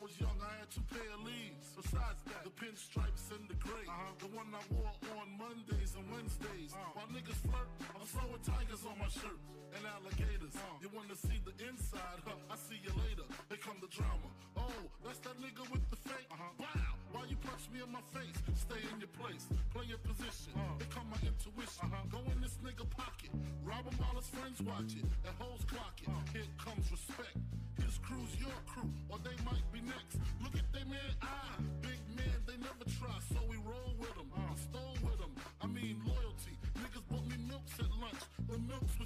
[0.00, 1.72] was young, I had two pair of leaves.
[1.76, 3.86] Besides that, the pinstripes and the gray.
[3.88, 4.12] Uh-huh.
[4.20, 6.72] The one I wore on Mondays and Wednesdays.
[6.72, 6.96] Uh.
[6.96, 9.40] While niggas flirt, I'm throwing tigers on my shirt
[9.76, 10.54] and alligators.
[10.56, 10.80] Uh.
[10.80, 12.20] You wanna see the inside?
[12.24, 13.24] Huh, I see you later.
[13.48, 14.28] Here come the drama.
[14.56, 16.28] Oh, that's that nigga with the fake.
[16.32, 16.44] Uh-huh.
[16.60, 16.85] Wow,
[17.26, 18.38] why you punch me in my face?
[18.54, 20.54] Stay in your place, play your position.
[20.54, 20.78] Uh.
[20.78, 21.82] Here come my intuition.
[21.82, 22.06] Uh-huh.
[22.06, 23.34] Go in this nigga pocket,
[23.66, 25.06] rob him while his friends watch it.
[25.26, 26.08] That hoes clock it.
[26.08, 26.22] Uh.
[26.30, 27.34] Here comes respect.
[27.82, 30.22] His crew's your crew, or they might be next.
[30.38, 34.30] Look at they man eye, big man, they never try, so we roll with them.
[34.30, 34.46] Uh.
[34.46, 35.34] I stole with them.
[35.58, 36.54] I mean loyalty.
[36.78, 38.22] Niggas bought me milks at lunch.
[38.46, 39.05] The milks with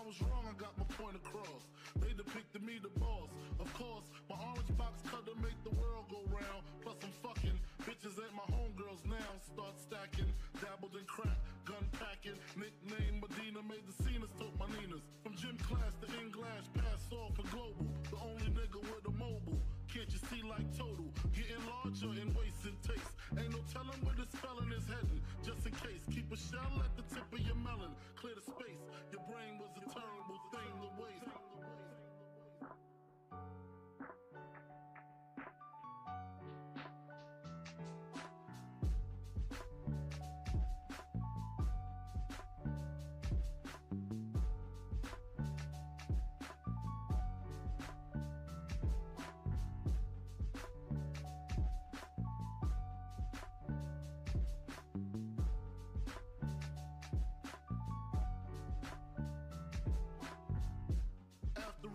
[0.00, 1.68] I was wrong, I got my point across.
[2.00, 3.28] They depicted me the boss.
[3.60, 6.64] Of course, my orange box cutter make the world go round.
[6.80, 7.52] Plus I'm fucking
[7.84, 9.28] bitches ain't my homegirls now.
[9.44, 11.36] Start stacking, dabbled in crack,
[11.68, 12.40] gun packing.
[12.56, 15.04] Nickname Medina made the scenes, took my Ninas.
[15.20, 17.84] From gym class to in glass, pass off for global.
[18.08, 19.60] The only nigga with a mobile.
[19.92, 21.12] Can't you see like total?
[21.36, 22.32] Getting larger and
[22.82, 23.12] taste.
[23.38, 25.20] Ain't no telling where this felon is heading.
[25.42, 27.92] Just in case, keep a shell at the tip of your melon.
[28.20, 28.76] Clear the space.
[29.12, 31.39] Your brain was a terrible thing to waste.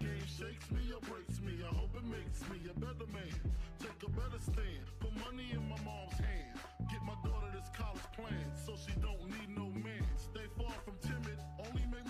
[0.00, 3.34] Game shakes me or breaks me, I hope it makes me a better man.
[3.80, 4.84] Take a better stand.
[5.00, 6.54] Put money in my mom's hand.
[6.90, 10.06] Get my daughter this college plan so she don't need no man.
[10.16, 11.38] Stay far from timid.
[11.58, 12.06] Only make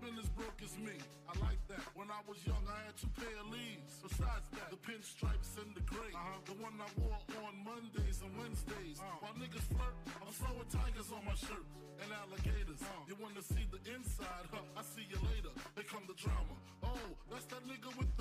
[0.00, 0.96] been as broke as me.
[1.28, 1.84] I like that.
[1.92, 4.00] When I was young, I had two pair of leaves.
[4.00, 6.12] Besides that, the pinstripes and the gray.
[6.16, 6.40] Uh-huh.
[6.48, 8.96] The one I wore on Mondays and Wednesdays.
[8.96, 9.20] Uh.
[9.20, 11.64] While niggas flirt, I'm throwing tigers on my shirt
[12.00, 12.80] and alligators.
[12.80, 14.48] huh You wanna see the inside?
[14.48, 15.52] Huh, I see you later.
[15.76, 16.56] Here come the drama.
[16.80, 18.19] Oh, that's that nigga with the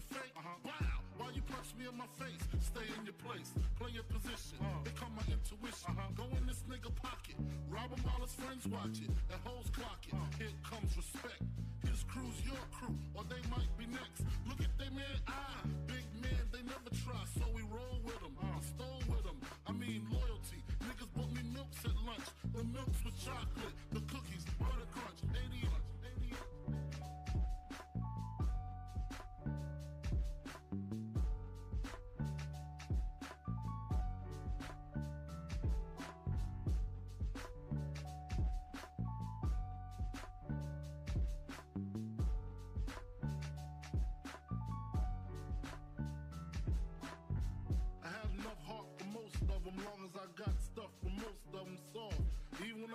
[1.29, 2.41] why you punch me in my face?
[2.57, 4.57] Stay in your place, play your position.
[4.57, 4.81] Uh.
[4.81, 5.93] Here come my intuition.
[5.93, 6.09] Uh-huh.
[6.17, 7.37] Go in this nigga pocket,
[7.69, 9.13] rob him while his friends watch it.
[9.29, 10.17] And hoes clock it.
[10.17, 10.25] Uh.
[10.65, 11.45] comes respect.
[11.85, 14.25] His crew's your crew, or they might be next.
[14.49, 18.33] Look at they man, ah, big man, they never try, so we roll with them.
[18.41, 18.57] Uh.
[18.57, 19.37] I stole with them.
[19.69, 20.65] I mean loyalty.
[20.81, 22.25] Niggas bought me milks at lunch.
[22.57, 22.88] The milks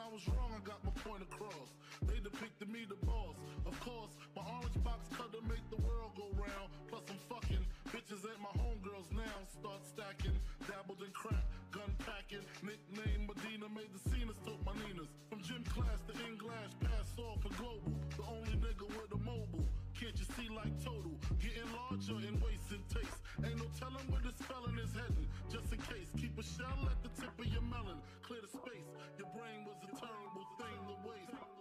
[0.05, 1.73] I was wrong, I got my point across.
[2.05, 3.41] They depicted me the boss.
[3.65, 6.69] Of course, my orange box cutter make the world go round.
[6.93, 9.33] Plus I'm fucking bitches ain't my homegirls now.
[9.49, 10.37] Start stacking,
[10.69, 11.41] dabbled in crack,
[11.73, 12.45] gun packing.
[12.61, 15.09] Nickname Medina made the scenes, took my Ninas.
[15.33, 17.97] From gym class to in glass, pass off for global.
[18.21, 19.65] The only nigga with a mobile.
[19.97, 21.17] Can't you see like total?
[21.41, 23.25] Getting larger in waist and taste.
[23.41, 25.25] Ain't no telling where this felon is heading.
[25.55, 28.03] Just in case, keep a shell at the tip of your melon.
[28.27, 28.91] Clear the space.
[29.17, 31.54] Your brain was a terrible thing to waste.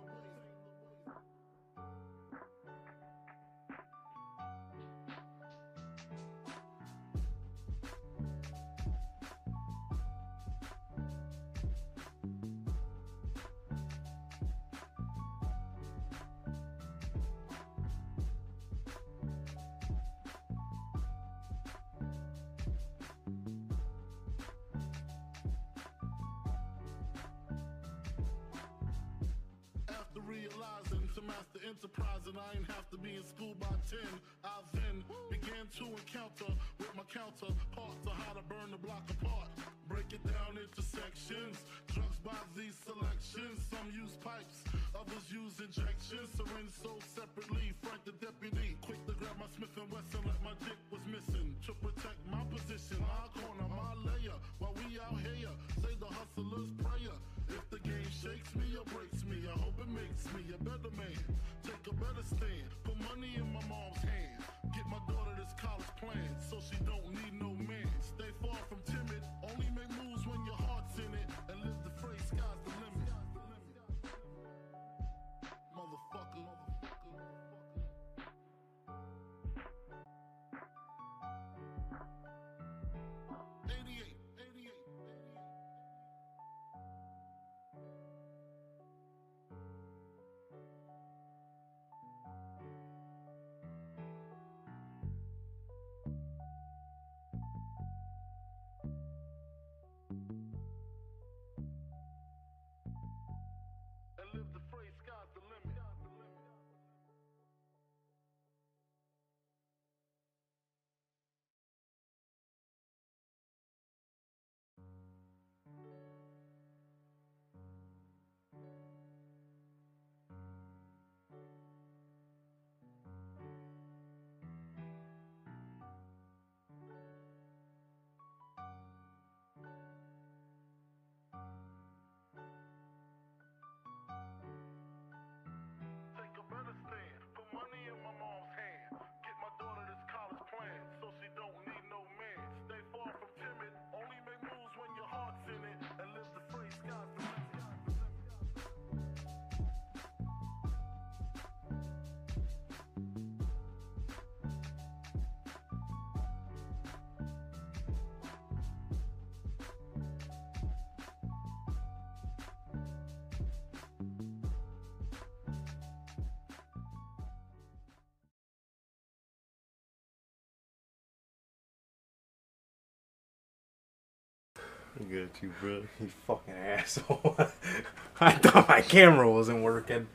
[174.99, 175.83] I got you, bro.
[175.99, 177.35] You fucking asshole.
[178.19, 180.07] I thought my camera wasn't working.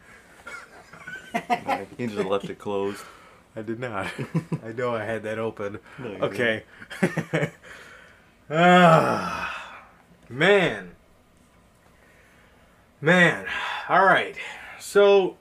[1.99, 3.05] You just left it closed.
[3.57, 4.07] I did not.
[4.65, 5.79] I know I had that open.
[5.99, 6.63] No, okay.
[8.51, 9.83] ah,
[10.29, 10.93] man.
[13.01, 13.47] Man.
[13.89, 14.37] All right.
[14.79, 15.37] So,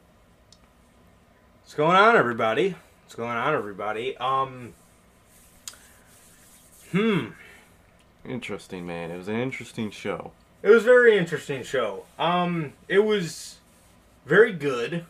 [1.61, 2.75] what's going on, everybody?
[3.03, 4.17] What's going on, everybody?
[4.17, 4.73] Um.
[6.91, 7.27] Hmm.
[8.27, 9.09] Interesting, man.
[9.09, 10.31] It was an interesting show.
[10.61, 12.03] It was a very interesting show.
[12.19, 13.57] Um, it was
[14.25, 15.05] very good.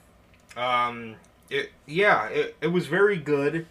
[0.55, 1.15] Um,
[1.49, 3.65] it yeah, it, it was very good.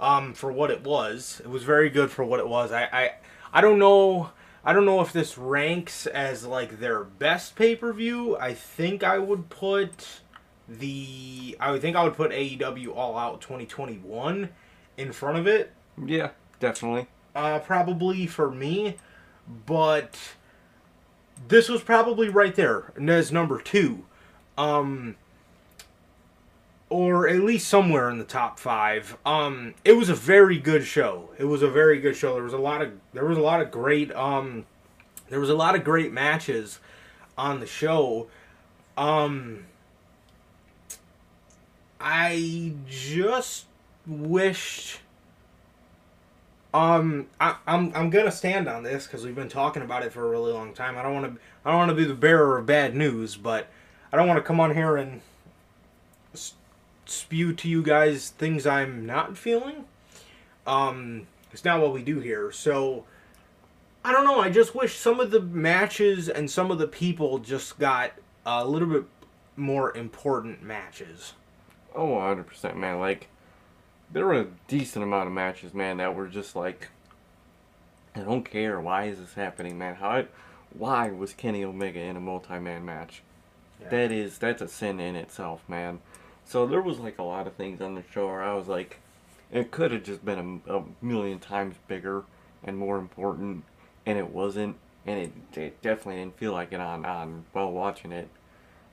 [0.00, 2.72] Um, for what it was, it was very good for what it was.
[2.72, 3.10] I I,
[3.52, 4.30] I don't know.
[4.64, 8.36] I don't know if this ranks as like their best pay per view.
[8.36, 10.20] I think I would put
[10.68, 14.48] the I would think I would put AEW All Out 2021
[14.96, 15.72] in front of it.
[16.04, 17.06] Yeah, definitely.
[17.34, 18.96] Uh, probably for me,
[19.66, 20.18] but
[21.48, 24.04] this was probably right there as number two,
[24.58, 25.16] um,
[26.90, 29.16] or at least somewhere in the top five.
[29.24, 31.30] Um, it was a very good show.
[31.38, 32.34] It was a very good show.
[32.34, 34.66] There was a lot of there was a lot of great um,
[35.30, 36.78] there was a lot of great matches
[37.38, 38.28] on the show.
[38.96, 39.64] Um,
[42.00, 43.66] I just
[44.06, 44.98] wished.
[46.74, 50.26] Um, I, I'm I'm gonna stand on this because we've been talking about it for
[50.26, 50.96] a really long time.
[50.96, 53.68] I don't want to I don't want to be the bearer of bad news, but
[54.12, 55.20] I don't want to come on here and
[57.04, 59.84] spew to you guys things I'm not feeling.
[60.66, 62.50] Um, it's not what we do here.
[62.52, 63.04] So
[64.04, 64.40] I don't know.
[64.40, 68.12] I just wish some of the matches and some of the people just got
[68.44, 69.04] a little bit
[69.56, 71.34] more important matches.
[71.94, 72.98] Oh, 100%, man.
[72.98, 73.28] Like,
[74.12, 76.88] there were a decent amount of matches, man, that were just like,
[78.14, 78.80] I don't care.
[78.80, 79.94] Why is this happening, man?
[79.96, 80.24] How?
[80.76, 83.22] Why was Kenny Omega in a multi-man match?
[83.80, 83.88] Yeah.
[83.88, 86.00] That is, that's a sin in itself, man.
[86.44, 88.98] So there was like a lot of things on the show where I was like,
[89.50, 92.24] it could have just been a, a million times bigger
[92.64, 93.64] and more important,
[94.06, 94.76] and it wasn't,
[95.06, 98.28] and it, it definitely didn't feel like it on on while watching it.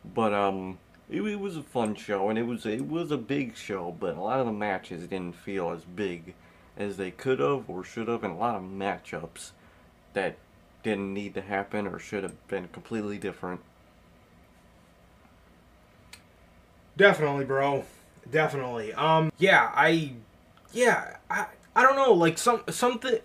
[0.04, 3.56] But um, it, it was a fun show, and it was it was a big
[3.56, 6.34] show, but a lot of the matches didn't feel as big
[6.78, 9.52] as they could have or should have, and a lot of matchups
[10.14, 10.38] that
[10.84, 13.62] didn't need to happen or should have been completely different.
[16.96, 17.86] Definitely, bro.
[18.30, 18.94] Definitely.
[18.94, 20.14] Um yeah, I
[20.74, 23.20] yeah, I I don't know, like some something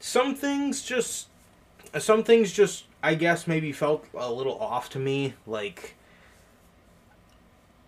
[0.00, 1.28] some things just
[1.98, 5.94] some things just I guess maybe felt a little off to me, like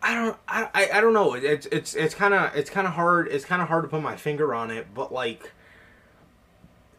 [0.02, 1.35] I don't I I, don't know.
[1.35, 4.02] It's it's it's kind of it's kind of hard it's kind of hard to put
[4.02, 5.52] my finger on it, but like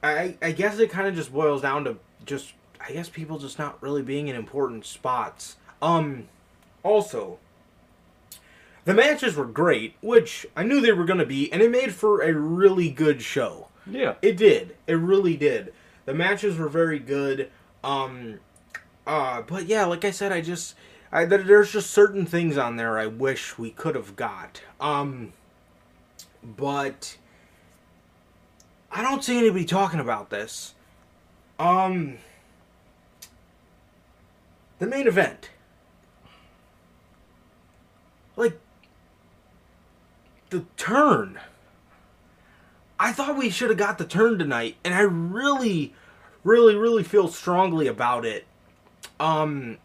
[0.04, 3.58] I I guess it kind of just boils down to just I guess people just
[3.58, 5.58] not really being in important spots.
[5.82, 6.28] Um
[6.84, 7.40] also
[8.86, 11.94] the matches were great, which I knew they were going to be, and it made
[11.94, 13.68] for a really good show.
[13.86, 14.16] Yeah.
[14.22, 14.76] It did.
[14.88, 15.74] It really did.
[16.06, 17.52] The matches were very good.
[17.84, 18.40] Um,
[19.06, 20.76] uh, but yeah, like I said, I just,
[21.12, 24.62] I there- there's just certain things on there I wish we could have got.
[24.80, 25.34] Um,
[26.44, 27.18] but
[28.92, 30.74] I don't see anybody talking about this.
[31.60, 32.18] Um,
[34.80, 35.50] the main event.
[38.36, 38.60] Like
[40.50, 41.40] the turn.
[43.00, 45.94] I thought we should have got the turn tonight, and I really,
[46.44, 48.46] really, really feel strongly about it.
[49.20, 49.78] Um,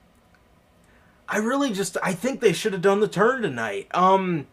[1.28, 3.88] I really just I think they should have done the turn tonight.
[3.92, 4.46] Um,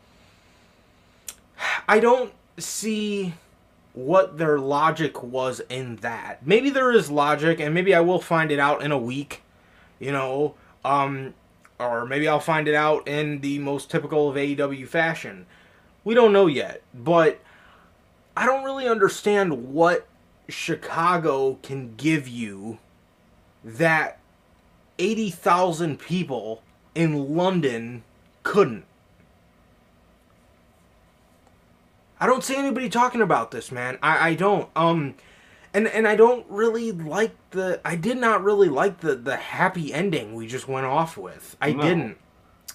[1.88, 3.34] I don't see
[3.94, 6.46] what their logic was in that.
[6.46, 9.44] Maybe there is logic, and maybe I will find it out in a week.
[10.00, 11.36] You know, um,
[11.80, 15.46] or maybe I'll find it out in the most typical of AEW fashion.
[16.04, 17.40] We don't know yet, but
[18.36, 20.08] I don't really understand what
[20.50, 22.80] Chicago can give you
[23.64, 24.20] that
[25.00, 26.63] 80,000 people
[26.96, 28.04] in London
[28.44, 28.86] couldn't.
[32.20, 33.98] I don't see anybody talking about this, man.
[34.02, 34.70] I, I don't.
[34.76, 35.16] Um
[35.74, 39.94] and and I don't really like the I did not really like the the happy
[39.94, 41.58] ending we just went off with.
[41.62, 41.84] I No.
[41.84, 42.18] didn't.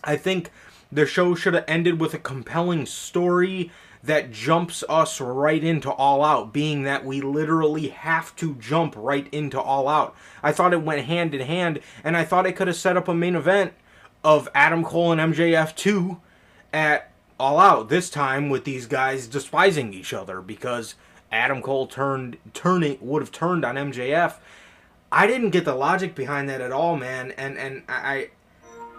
[0.05, 0.51] I think
[0.91, 3.71] the show should have ended with a compelling story
[4.03, 9.29] that jumps us right into All Out, being that we literally have to jump right
[9.33, 10.15] into All Out.
[10.43, 13.09] I thought it went hand in hand, and I thought it could have set up
[13.09, 13.73] a main event
[14.29, 16.21] of Adam Cole and MJF 2
[16.71, 20.97] at All Out, this time with these guys despising each other because
[21.33, 24.35] Adam Cole turned turning would have turned on MJF.
[25.11, 28.29] I didn't get the logic behind that at all, man, and and I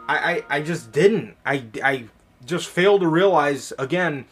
[0.07, 1.36] I I, I just didn't.
[1.45, 2.05] I I
[2.43, 4.25] just failed to realize again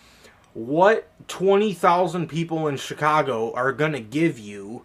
[0.55, 4.83] what 20,000 people in Chicago are going to give you.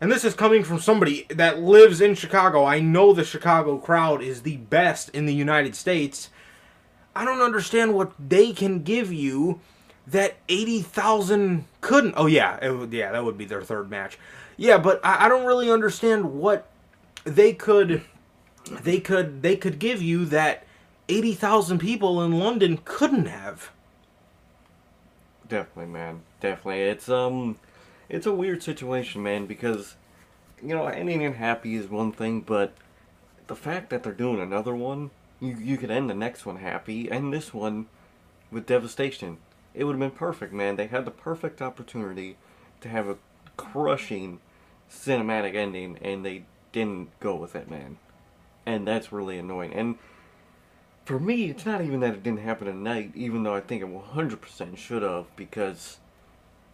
[0.00, 2.64] And this is coming from somebody that lives in Chicago.
[2.64, 6.30] I know the Chicago crowd is the best in the United States.
[7.16, 9.60] I don't understand what they can give you
[10.06, 12.14] that 80,000 couldn't.
[12.16, 14.18] Oh yeah, it yeah, that would be their third match.
[14.56, 16.68] Yeah, but I, I don't really understand what
[17.24, 18.02] they could
[18.70, 20.64] they could they could give you that
[21.08, 23.70] 80,000 people in London couldn't have.
[25.48, 26.20] Definitely, man.
[26.40, 26.82] Definitely.
[26.82, 27.58] It's um
[28.08, 29.96] it's a weird situation, man, because
[30.62, 32.72] you know, ending and happy is one thing, but
[33.46, 35.10] the fact that they're doing another one
[35.40, 37.86] You you could end the next one happy, and this one
[38.50, 39.38] with devastation.
[39.74, 40.76] It would have been perfect, man.
[40.76, 42.36] They had the perfect opportunity
[42.80, 43.18] to have a
[43.56, 44.40] crushing
[44.90, 47.98] cinematic ending, and they didn't go with it, man.
[48.66, 49.72] And that's really annoying.
[49.72, 49.98] And
[51.04, 53.88] for me, it's not even that it didn't happen tonight, even though I think it
[53.88, 55.98] 100% should have, because,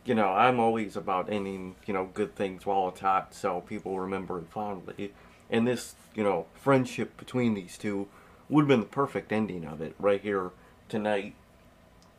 [0.05, 3.99] you know, I'm always about ending, you know, good things while it's hot, so people
[3.99, 5.13] remember it fondly.
[5.51, 8.09] And this, you know, friendship between these two
[8.49, 10.51] would have been the perfect ending of it right here
[10.89, 11.35] tonight,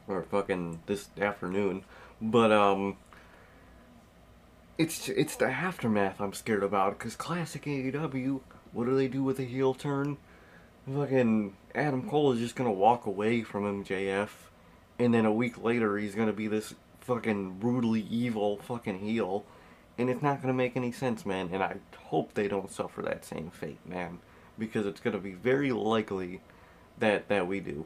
[0.08, 1.84] or fucking this afternoon.
[2.22, 2.98] But, um,
[4.78, 8.42] it's it's the aftermath I'm scared about because classic AEW.
[8.74, 10.18] What do they do with a heel turn?
[10.94, 14.30] Fucking Adam Cole is just gonna walk away from MJF,
[15.00, 16.74] and then a week later he's gonna be this
[17.06, 19.46] fucking brutally evil fucking heel,
[19.98, 21.50] and it's not gonna make any sense, man.
[21.52, 24.20] And I hope they don't suffer that same fate, man,
[24.60, 26.42] because it's gonna be very likely
[27.00, 27.86] that that we do,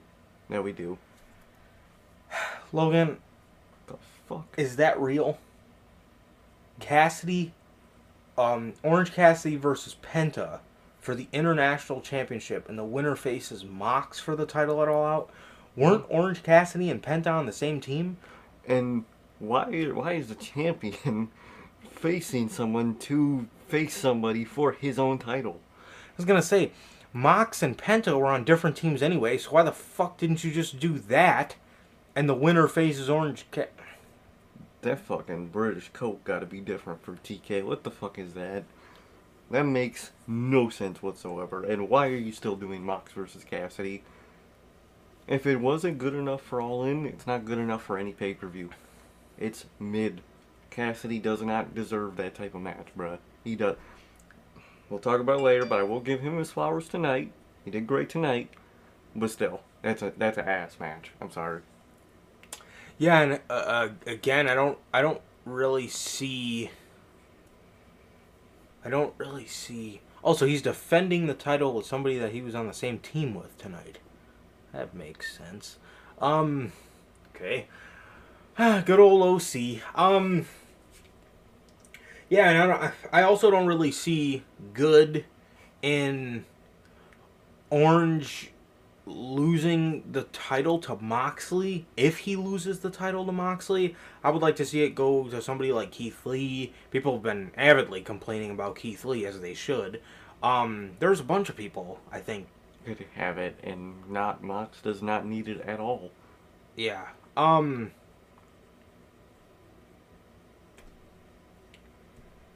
[0.50, 0.98] that we do.
[2.72, 3.18] Logan,
[3.88, 3.96] The
[4.28, 4.48] fuck?
[4.58, 5.38] is that real?
[6.80, 7.54] Cassidy,
[8.38, 10.60] um, Orange Cassidy versus Penta
[11.02, 15.30] for the International Championship, and the winner faces Mox for the title at All Out.
[15.76, 18.18] Weren't Orange Cassidy and Penta on the same team?
[18.70, 19.04] And
[19.40, 21.30] why why is the champion
[21.92, 25.60] facing someone to face somebody for his own title?
[25.82, 26.72] I was gonna say,
[27.12, 30.80] Mox and Penta were on different teams anyway, so why the fuck didn't you just
[30.80, 31.56] do that?
[32.16, 33.46] And the winner faces Orange
[34.82, 37.64] That fucking British coat gotta be different for TK.
[37.66, 38.66] What the fuck is that?
[39.50, 41.64] That makes no sense whatsoever.
[41.64, 44.04] And why are you still doing Mox versus Cassidy?
[45.30, 48.34] If it wasn't good enough for All In, it's not good enough for any pay
[48.34, 48.72] per view.
[49.38, 50.22] It's mid.
[50.72, 53.20] Cassidy does not deserve that type of match, bruh.
[53.44, 53.76] He does.
[54.90, 57.32] We'll talk about it later, but I will give him his flowers tonight.
[57.64, 58.50] He did great tonight,
[59.16, 61.12] but still, that's a that's a ass match.
[61.22, 61.62] I'm sorry.
[62.98, 66.72] Yeah, and uh, uh, again, I don't, I don't really see.
[68.84, 70.02] I don't really see.
[70.24, 73.56] Also, he's defending the title with somebody that he was on the same team with
[73.60, 74.00] tonight.
[74.74, 75.78] That makes sense.
[76.20, 76.72] Um,
[77.36, 77.68] okay.
[78.58, 79.82] Good old OC.
[79.96, 80.46] Um,
[82.30, 85.26] yeah, and I, don't, I also don't really see good
[85.82, 86.46] in
[87.70, 88.52] Orange
[89.10, 94.56] losing the title to Moxley, if he loses the title to Moxley, I would like
[94.58, 96.74] to see it go to somebody like Keith Lee.
[96.92, 100.02] People have been avidly complaining about Keith Lee, as they should.
[100.42, 102.48] Um, there's a bunch of people, I think.
[102.86, 106.12] Could have it, and not Mox does not need it at all.
[106.76, 107.08] Yeah.
[107.38, 107.92] Um,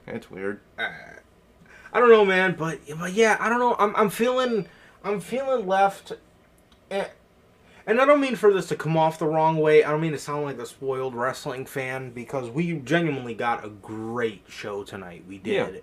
[0.05, 0.59] That's weird.
[0.77, 3.75] I don't know, man, but but yeah, I don't know.
[3.77, 4.67] I'm I'm feeling
[5.03, 6.13] I'm feeling left.
[6.89, 7.07] eh,
[7.85, 9.83] And I don't mean for this to come off the wrong way.
[9.83, 13.69] I don't mean to sound like a spoiled wrestling fan because we genuinely got a
[13.69, 15.23] great show tonight.
[15.27, 15.75] We did.
[15.75, 15.81] Yeah.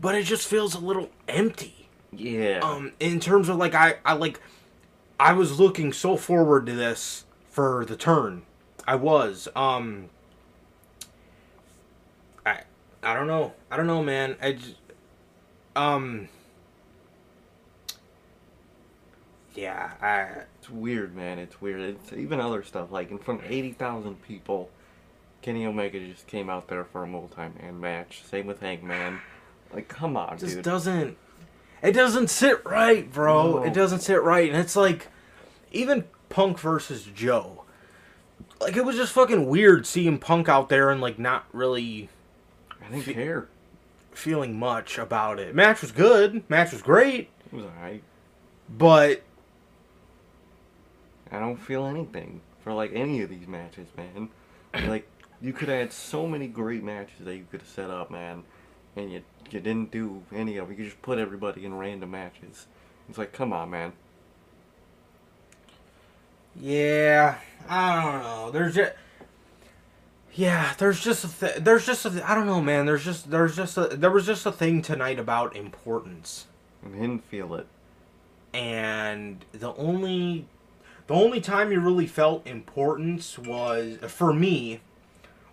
[0.00, 1.81] But it just feels a little empty.
[2.12, 2.60] Yeah.
[2.62, 4.40] Um in terms of like I I like
[5.18, 8.42] I was looking so forward to this for the turn.
[8.86, 9.48] I was.
[9.56, 10.10] Um
[12.44, 12.60] I
[13.02, 13.52] I don't know.
[13.70, 14.36] I don't know, man.
[14.42, 14.76] I just,
[15.74, 16.28] um
[19.54, 21.38] Yeah, I it's weird, man.
[21.38, 21.80] It's weird.
[21.80, 24.70] It's even other stuff like in front of eighty thousand people.
[25.42, 28.22] Kenny Omega just came out there for a multi-man match.
[28.24, 29.20] Same with Hangman.
[29.74, 30.64] Like, come on, just dude.
[30.64, 31.16] doesn't
[31.82, 33.56] it doesn't sit right, bro.
[33.58, 33.62] No.
[33.64, 34.48] It doesn't sit right.
[34.48, 35.08] And it's like
[35.72, 37.64] even Punk versus Joe.
[38.60, 42.08] Like it was just fucking weird seeing Punk out there and like not really
[42.80, 43.48] I didn't care.
[44.12, 45.54] feeling much about it.
[45.54, 46.48] Match was good.
[46.48, 48.02] Match was great, It was alright.
[48.68, 49.22] but
[51.30, 54.28] I don't feel anything for like any of these matches, man.
[54.88, 55.08] like
[55.40, 58.44] you could have had so many great matches that you could have set up, man,
[58.96, 60.78] and you you didn't do any of them.
[60.78, 62.66] You just put everybody in random matches.
[63.08, 63.92] It's like, come on, man.
[66.58, 67.38] yeah,
[67.68, 68.50] I don't know.
[68.50, 68.92] There's just
[70.34, 72.86] yeah, there's just a th- there's just a th- I don't know, man.
[72.86, 76.46] There's just there's just a there was just a thing tonight about importance.
[76.84, 77.66] I didn't feel it.
[78.52, 80.46] and the only
[81.06, 84.80] the only time you really felt importance was for me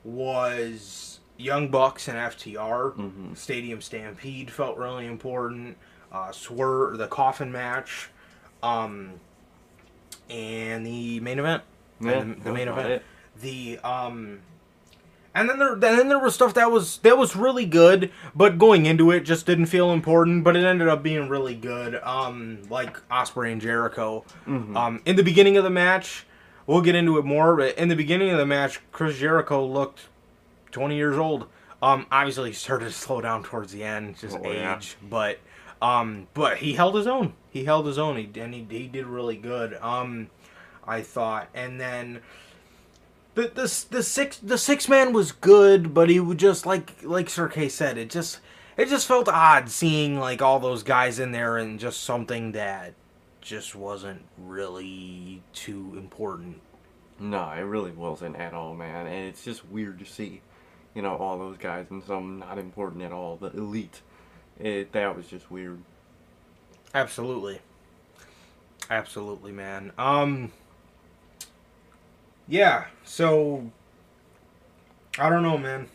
[0.03, 2.91] was Young Bucks and FTR.
[2.97, 3.36] Mhm.
[3.38, 5.78] Stadium Stampede felt really important.
[6.12, 8.10] Uh, Swerve, the coffin match,
[8.62, 9.13] um,
[10.30, 11.63] and the main event.
[12.02, 12.89] Yeah, And the, the main event.
[12.89, 13.04] it.
[13.41, 14.39] The um,
[15.36, 18.58] And then there, and then there was stuff that was that was really good, but
[18.58, 20.43] going into it just didn't feel important.
[20.43, 21.95] But it ended up being really good.
[22.04, 24.25] Um, like Ospreay and Jericho.
[24.47, 26.25] Um, in the beginning of the match,
[26.67, 27.56] we'll get into it more.
[27.56, 30.08] But in the beginning of the match, Chris Jericho looked
[30.71, 31.47] 20 years old.
[31.82, 34.77] Um, obviously he started to slow down towards the end, just Oh, yeah.
[34.77, 34.97] age.
[35.01, 35.39] But
[35.82, 37.34] um, but he held his own.
[37.51, 38.17] He held his own.
[38.17, 39.75] He and he, he did really good.
[39.75, 40.29] Um,
[40.86, 42.19] I thought, and then
[43.36, 47.29] the the the six the six man was good, but he would just like like
[47.29, 48.39] Sir K said, it just
[48.75, 52.93] it just felt odd seeing like all those guys in there and just something that
[53.41, 56.62] just wasn't really too important.
[57.19, 59.08] No, it really wasn't at all, man.
[59.08, 60.41] And it's just weird to see,
[60.93, 63.38] you know, all those guys and some not important at all.
[63.38, 64.02] The elite.
[64.60, 65.80] It that was just weird.
[66.93, 67.60] Absolutely.
[68.89, 69.91] Absolutely, man.
[69.97, 70.52] Um
[72.47, 73.71] Yeah, so
[75.17, 75.88] I don't know, man.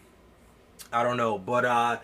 [0.93, 1.99] I don't know, but uh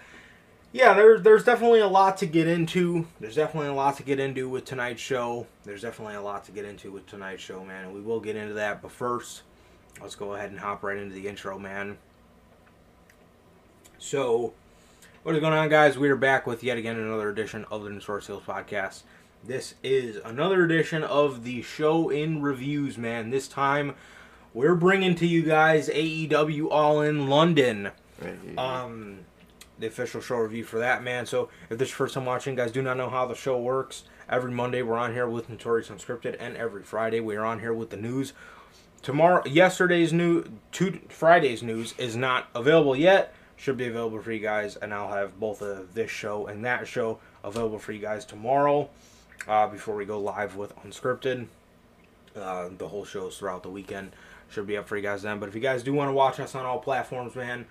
[0.73, 3.07] yeah, there's there's definitely a lot to get into.
[3.19, 5.47] There's definitely a lot to get into with tonight's show.
[5.65, 8.37] There's definitely a lot to get into with tonight's show, man, and we will get
[8.37, 8.81] into that.
[8.81, 9.43] But first,
[10.01, 11.99] let's go ahead and hop right into the intro, man.
[14.03, 14.55] So,
[15.25, 15.99] what is going on, guys?
[15.99, 19.03] We are back with yet again another edition of the Notorious Heels podcast.
[19.45, 23.29] This is another edition of the show in reviews, man.
[23.29, 23.95] This time,
[24.55, 27.91] we're bringing to you guys AEW All in London.
[28.19, 28.59] Right?
[28.59, 29.19] Um,
[29.79, 31.27] the official show review for that, man.
[31.27, 33.61] So, if this is your first time watching, guys, do not know how the show
[33.61, 34.05] works.
[34.31, 37.75] Every Monday, we're on here with Notorious Unscripted, and every Friday, we are on here
[37.75, 38.33] with the news.
[39.03, 43.35] Tomorrow, yesterday's new, two Friday's news is not available yet.
[43.61, 46.89] Should be available for you guys, and I'll have both of this show and that
[46.89, 48.89] show available for you guys tomorrow.
[49.47, 51.47] Uh, before we go live with Unscripted,
[52.35, 54.13] uh, the whole shows throughout the weekend
[54.49, 55.39] should be up for you guys then.
[55.39, 57.67] But if you guys do want to watch us on all platforms, man,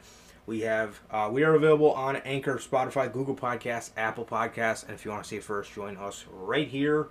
[0.46, 5.06] we have uh, we are available on Anchor, Spotify, Google Podcasts, Apple Podcasts, and if
[5.06, 7.08] you want to see it first, join us right here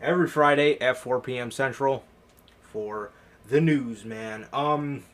[0.00, 1.52] every Friday at 4 p.m.
[1.52, 2.02] Central
[2.62, 3.12] for
[3.48, 4.48] the news, man.
[4.52, 5.04] Um.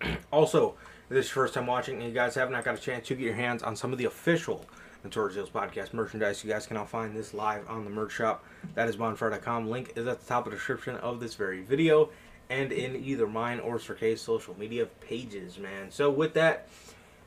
[0.32, 0.74] Also,
[1.10, 3.14] this is your first time watching and you guys have not got a chance to
[3.14, 4.64] get your hands on some of the official
[5.02, 8.44] Notorious Heels podcast merchandise, you guys can now find this live on the merch shop.
[8.74, 9.68] That is bonfire.com.
[9.68, 12.10] Link is at the top of the description of this very video
[12.48, 15.90] and in either mine or Sir K's social media pages, man.
[15.90, 16.68] So with that,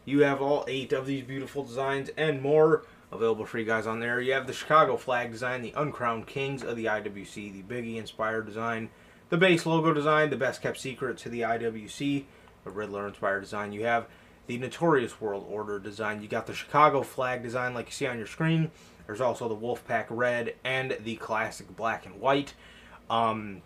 [0.06, 4.00] you have all eight of these beautiful designs and more available for you guys on
[4.00, 4.22] there.
[4.22, 8.46] You have the Chicago flag design, the uncrowned kings of the IWC, the Biggie inspired
[8.46, 8.90] design,
[9.30, 12.26] the base logo design, the best kept secret to the IWC,
[12.64, 13.72] the Riddler inspired design.
[13.72, 14.08] You have
[14.48, 16.22] the Notorious World Order design.
[16.22, 18.72] You got the Chicago flag design, like you see on your screen.
[19.06, 22.54] There's also the Wolfpack red and the classic black and white.
[23.10, 23.62] Um,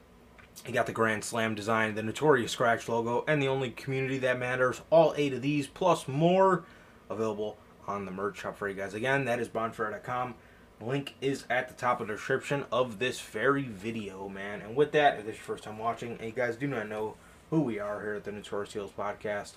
[0.65, 4.39] you got the Grand Slam design, the Notorious Scratch logo, and the only community that
[4.39, 4.81] matters.
[4.89, 6.63] All eight of these, plus more,
[7.10, 7.57] available
[7.88, 8.93] on the merch shop for you guys.
[8.93, 10.36] Again, that is bonfire.com.
[10.81, 14.62] Link is at the top of the description of this very video, man.
[14.62, 16.88] And with that, if this is your first time watching, and you guys do not
[16.88, 17.15] know
[17.49, 19.53] who we are here at the Notorious Heels podcast,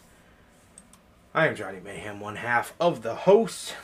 [1.34, 3.74] I am Johnny Mayhem, one half of the host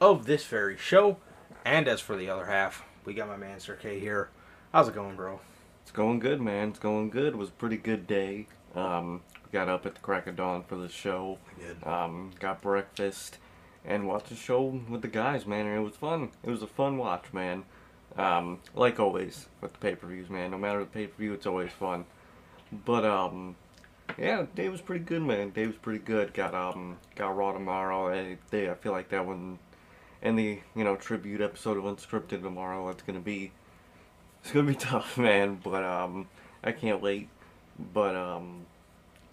[0.00, 1.18] of this very show.
[1.64, 4.30] And as for the other half, we got my man Sir K here.
[4.72, 5.40] How's it going, bro?
[5.82, 6.70] It's going good, man.
[6.70, 7.34] It's going good.
[7.34, 8.46] It was a pretty good day.
[8.74, 11.38] Um, we got up at the crack of dawn for the show.
[11.82, 13.38] Um, got breakfast
[13.84, 15.66] and watched the show with the guys, man.
[15.66, 16.30] And it was fun.
[16.42, 17.64] It was a fun watch, man.
[18.16, 20.52] Um, like always with the pay-per-views, man.
[20.52, 22.06] No matter the pay-per-view, it's always fun.
[22.72, 23.56] But um,
[24.18, 25.48] yeah, the day was pretty good, man.
[25.48, 26.34] The day was pretty good.
[26.34, 28.08] Got um, got Raw tomorrow.
[28.08, 29.58] I, I feel like that one,
[30.22, 32.86] and the you know tribute episode of Unscripted tomorrow.
[32.86, 33.52] That's gonna be
[34.42, 36.28] it's gonna be tough, man, but um,
[36.62, 37.28] I can't wait.
[37.92, 38.66] But um,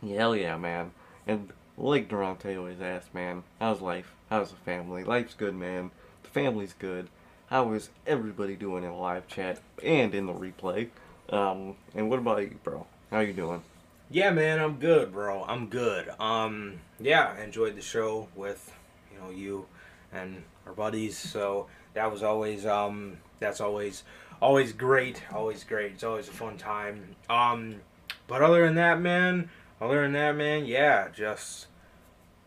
[0.01, 0.91] hell yeah, man.
[1.25, 4.13] And like Durante always asks, man, how's life?
[4.29, 5.03] How's the family?
[5.03, 5.91] Life's good, man.
[6.23, 7.09] The family's good.
[7.47, 10.89] How is everybody doing in live chat and in the replay?
[11.29, 12.85] Um, and what about you, bro?
[13.13, 13.61] How you doing?
[14.09, 15.43] Yeah, man, I'm good, bro.
[15.43, 16.09] I'm good.
[16.19, 18.73] Um, yeah, enjoyed the show with
[19.13, 19.67] you know you
[20.11, 21.15] and our buddies.
[21.15, 24.01] So that was always um, that's always
[24.41, 25.21] always great.
[25.31, 25.91] Always great.
[25.91, 27.15] It's always a fun time.
[27.29, 27.81] Um,
[28.25, 31.67] but other than that, man, other than that, man, yeah, just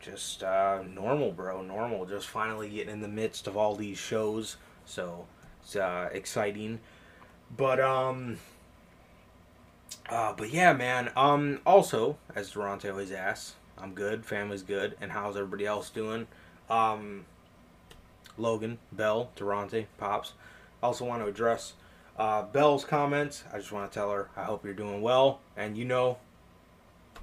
[0.01, 1.63] just uh, normal, bro.
[1.63, 2.07] Normal.
[2.07, 4.57] Just finally getting in the midst of all these shows.
[4.85, 5.29] So
[5.63, 6.81] it's uh, exciting.
[7.57, 8.39] But um.
[10.09, 11.11] Uh, but yeah, man.
[11.17, 14.25] Um, also, as Durante always asks, I'm good.
[14.25, 16.27] Family's good, and how's everybody else doing?
[16.71, 17.25] Um,
[18.39, 20.33] Logan, Bell, Durante, Pops.
[20.83, 21.75] I also want to address
[22.19, 23.45] uh, Bell's comments.
[23.53, 26.19] I just want to tell her I hope you're doing well, and you know,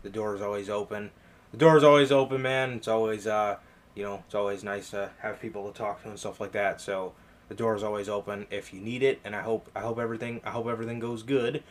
[0.02, 1.12] the door is always open.
[1.52, 2.74] the door is always open, man.
[2.74, 3.58] It's always uh,
[3.96, 6.82] you know, it's always nice to have people to talk to and stuff like that.
[6.82, 7.14] So
[7.48, 10.42] the door is always open if you need it, and I hope I hope everything
[10.44, 11.64] I hope everything goes good.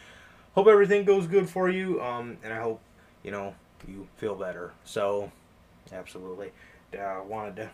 [0.55, 2.81] Hope everything goes good for you, um, and I hope
[3.23, 3.55] you know
[3.88, 4.73] you feel better.
[4.85, 5.31] So,
[5.93, 6.53] absolutely,
[6.99, 7.71] uh, wanted to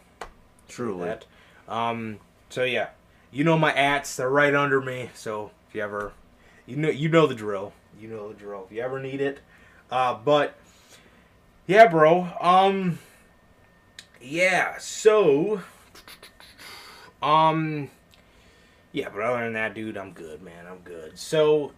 [0.68, 1.06] Truly.
[1.06, 1.24] that.
[1.68, 2.88] Um, so yeah,
[3.30, 5.10] you know my ats, they're right under me.
[5.14, 6.12] So if you ever,
[6.66, 7.72] you know, you know the drill.
[8.00, 8.66] You know the drill.
[8.70, 9.40] If you ever need it,
[9.90, 10.56] uh, but
[11.66, 12.28] yeah, bro.
[12.40, 12.98] Um,
[14.20, 14.78] yeah.
[14.78, 15.62] So,
[17.20, 17.90] um,
[18.92, 19.08] yeah.
[19.08, 20.66] But other than that, dude, I'm good, man.
[20.66, 21.18] I'm good.
[21.18, 21.72] So,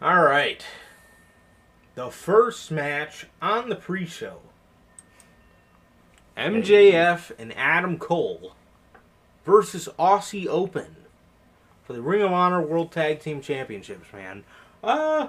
[0.00, 0.64] all right.
[1.94, 4.40] The first match on the pre-show.
[6.36, 8.54] MJF and Adam Cole
[9.46, 10.96] versus Aussie Open
[11.84, 14.44] for the Ring of Honor World Tag Team Championships, man.
[14.84, 15.28] Uh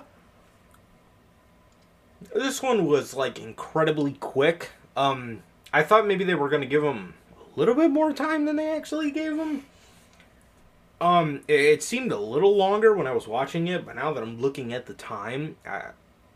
[2.35, 4.71] this one was like incredibly quick.
[4.97, 7.13] Um I thought maybe they were going to give them
[7.55, 9.65] a little bit more time than they actually gave them.
[10.99, 14.23] Um it, it seemed a little longer when I was watching it, but now that
[14.23, 15.91] I'm looking at the time, uh,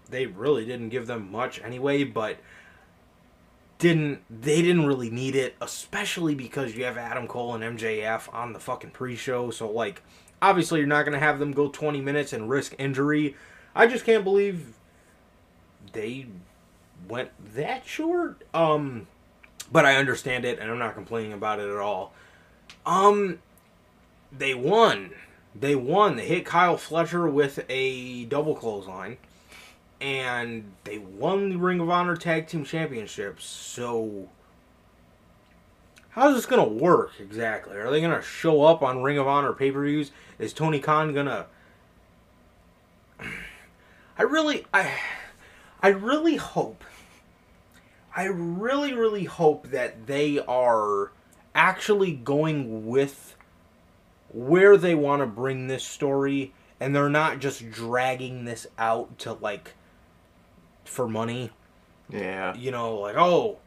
[0.09, 2.37] they really didn't give them much anyway, but
[3.79, 8.53] didn't they didn't really need it, especially because you have Adam Cole and MJF on
[8.53, 9.49] the fucking pre-show.
[9.49, 10.03] So like,
[10.41, 13.35] obviously you're not gonna have them go 20 minutes and risk injury.
[13.73, 14.75] I just can't believe
[15.93, 16.27] they
[17.07, 18.43] went that short.
[18.53, 19.07] Um,
[19.71, 22.13] but I understand it, and I'm not complaining about it at all.
[22.85, 23.39] Um,
[24.31, 25.11] they won.
[25.53, 26.15] They won.
[26.15, 29.17] They hit Kyle Fletcher with a double clothesline
[30.01, 33.45] and they won the Ring of Honor Tag Team Championships.
[33.45, 34.27] So,
[36.09, 37.77] how's this gonna work exactly?
[37.77, 40.11] Are they gonna show up on Ring of Honor pay per views?
[40.39, 41.45] Is Tony Khan gonna?
[44.17, 44.91] I really, I,
[45.81, 46.83] I really hope.
[48.15, 51.11] I really, really hope that they are
[51.53, 53.35] actually going with
[54.33, 59.33] where they want to bring this story and they're not just dragging this out to
[59.33, 59.75] like
[60.83, 61.51] for money.
[62.09, 62.55] Yeah.
[62.55, 63.59] You know, like, oh,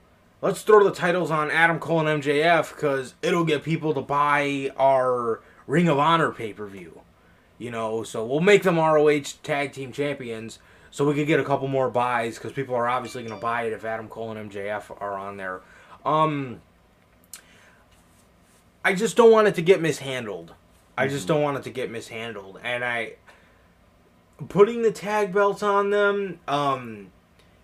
[0.42, 4.70] let's throw the titles on Adam Cole and MJF because it'll get people to buy
[4.77, 7.00] our Ring of Honor pay per view.
[7.57, 10.59] You know, so we'll make them ROH Tag Team Champions
[10.90, 13.62] so we could get a couple more buys because people are obviously going to buy
[13.62, 15.61] it if Adam Cole and MJF are on there.
[16.05, 16.61] Um,
[18.85, 20.55] I just don't want it to get mishandled.
[20.97, 23.14] I just don't want it to get mishandled, and I
[24.49, 26.38] putting the tag belts on them.
[26.47, 27.11] Um,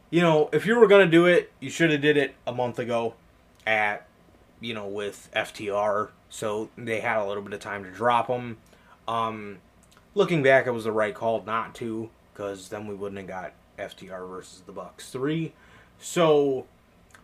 [0.09, 2.79] you know, if you were gonna do it, you should have did it a month
[2.79, 3.15] ago,
[3.67, 4.07] at
[4.61, 8.57] you know with FTR, so they had a little bit of time to drop them.
[9.07, 9.59] Um,
[10.15, 13.53] looking back, it was the right call not to, because then we wouldn't have got
[13.79, 15.53] FTR versus the Bucks three.
[16.01, 16.67] So,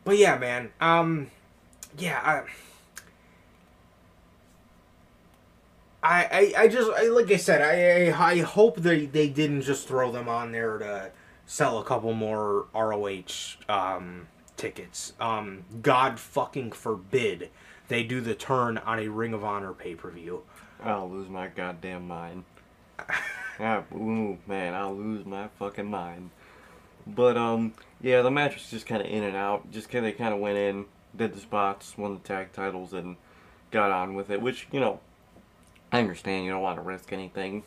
[0.05, 0.71] but yeah, man.
[0.81, 1.31] Um,
[1.99, 2.21] yeah.
[2.23, 2.43] I,
[6.03, 9.63] I, I, I just I, like I said I, I I hope they they didn't
[9.63, 11.11] just throw them on there to
[11.47, 15.13] sell a couple more ROH um, tickets.
[15.21, 17.51] Um, God fucking forbid
[17.89, 20.43] they do the turn on a Ring of Honor pay per view.
[20.83, 22.45] I'll lose my goddamn mind.
[23.59, 26.29] Ah, ooh, man, I'll lose my fucking mind.
[27.07, 29.71] But um, yeah, the match was just kind of in and out.
[29.71, 30.85] Just kind of kind of went in,
[31.17, 33.17] did the spots, won the tag titles, and
[33.71, 34.43] got on with it.
[34.43, 35.01] Which you know,
[35.93, 37.63] I understand you don't want to risk anything,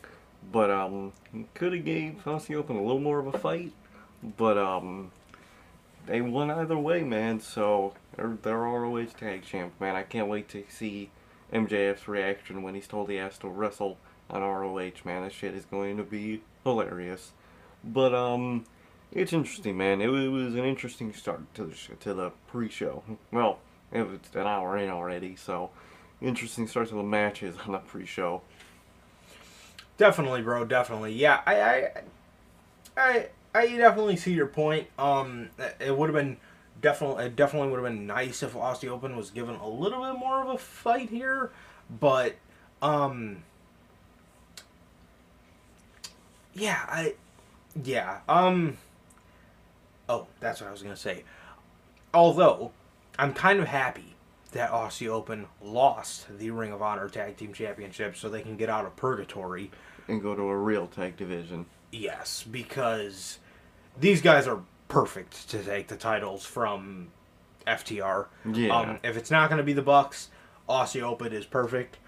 [0.52, 1.12] but um,
[1.54, 3.72] could have gave Aussie Open a little more of a fight.
[4.36, 5.10] But um,
[6.06, 7.40] they won either way, man.
[7.40, 9.96] So they're they're ROH tag champ, man.
[9.96, 11.10] I can't wait to see
[11.52, 13.96] MJF's reaction when he's told he has to wrestle
[14.28, 15.22] on ROH, man.
[15.22, 17.32] That shit is going to be hilarious.
[17.82, 18.66] But um,
[19.10, 20.02] it's interesting, man.
[20.02, 23.02] It, was- it was an interesting start to the to the pre-show.
[23.32, 23.58] Well,
[23.90, 25.70] it was an hour in already, so
[26.20, 28.42] interesting starts the matches on the pre-show.
[29.96, 30.64] Definitely, bro.
[30.64, 31.12] Definitely.
[31.12, 31.90] Yeah, I, I,
[32.96, 34.88] I, I definitely see your point.
[34.98, 36.38] Um, it would have been
[36.80, 40.18] definitely, it definitely would have been nice if Aussie Open was given a little bit
[40.18, 41.50] more of a fight here,
[42.00, 42.36] but,
[42.80, 43.42] um,
[46.54, 47.14] yeah, I,
[47.84, 48.78] yeah, um,
[50.08, 51.24] oh, that's what I was gonna say.
[52.14, 52.72] Although,
[53.18, 54.09] I'm kind of happy
[54.52, 58.68] that Aussie Open lost the Ring of Honor Tag Team Championship so they can get
[58.68, 59.70] out of purgatory.
[60.08, 61.66] and go to a real tag division.
[61.92, 63.38] Yes, because
[63.98, 67.08] these guys are perfect to take the titles from
[67.66, 68.26] FTR.
[68.52, 68.76] Yeah.
[68.76, 70.30] Um, if it's not going to be the Bucks,
[70.68, 71.98] Aussie Open is perfect.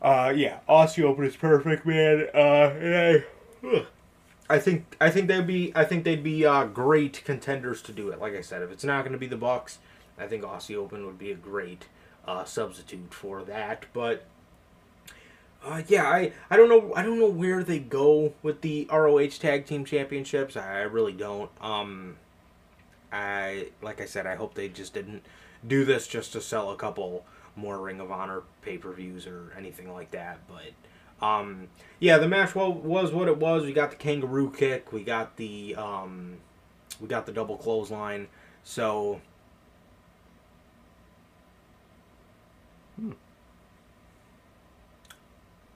[0.00, 2.26] Uh, yeah, Aussie Open is perfect, man.
[2.34, 3.20] Uh,
[3.64, 3.86] I.
[4.50, 8.10] I think I think they'd be I think they'd be uh, great contenders to do
[8.10, 8.20] it.
[8.20, 9.78] Like I said, if it's not going to be the Bucks,
[10.18, 11.86] I think Aussie Open would be a great
[12.26, 13.86] uh, substitute for that.
[13.92, 14.24] But
[15.64, 19.38] uh, yeah, I, I don't know I don't know where they go with the ROH
[19.38, 20.56] Tag Team Championships.
[20.56, 21.50] I, I really don't.
[21.60, 22.16] Um,
[23.12, 25.22] I like I said, I hope they just didn't
[25.66, 29.52] do this just to sell a couple more Ring of Honor pay per views or
[29.56, 30.40] anything like that.
[30.48, 31.68] But um,
[32.00, 33.64] yeah, the match was, what it was.
[33.64, 34.92] We got the kangaroo kick.
[34.92, 36.38] We got the um,
[37.00, 38.28] we got the double clothesline.
[38.64, 39.20] So.
[42.96, 43.12] Hmm.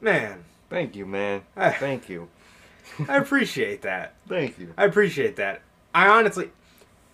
[0.00, 1.42] Man, Thank you, man.
[1.56, 1.74] Ah.
[1.78, 2.28] Thank you.
[3.08, 4.14] I appreciate that.
[4.28, 4.72] Thank you.
[4.76, 5.62] I appreciate that.
[5.94, 6.50] I honestly,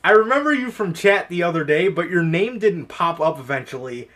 [0.04, 4.08] I remember you from chat the other day, but your name didn't pop up eventually.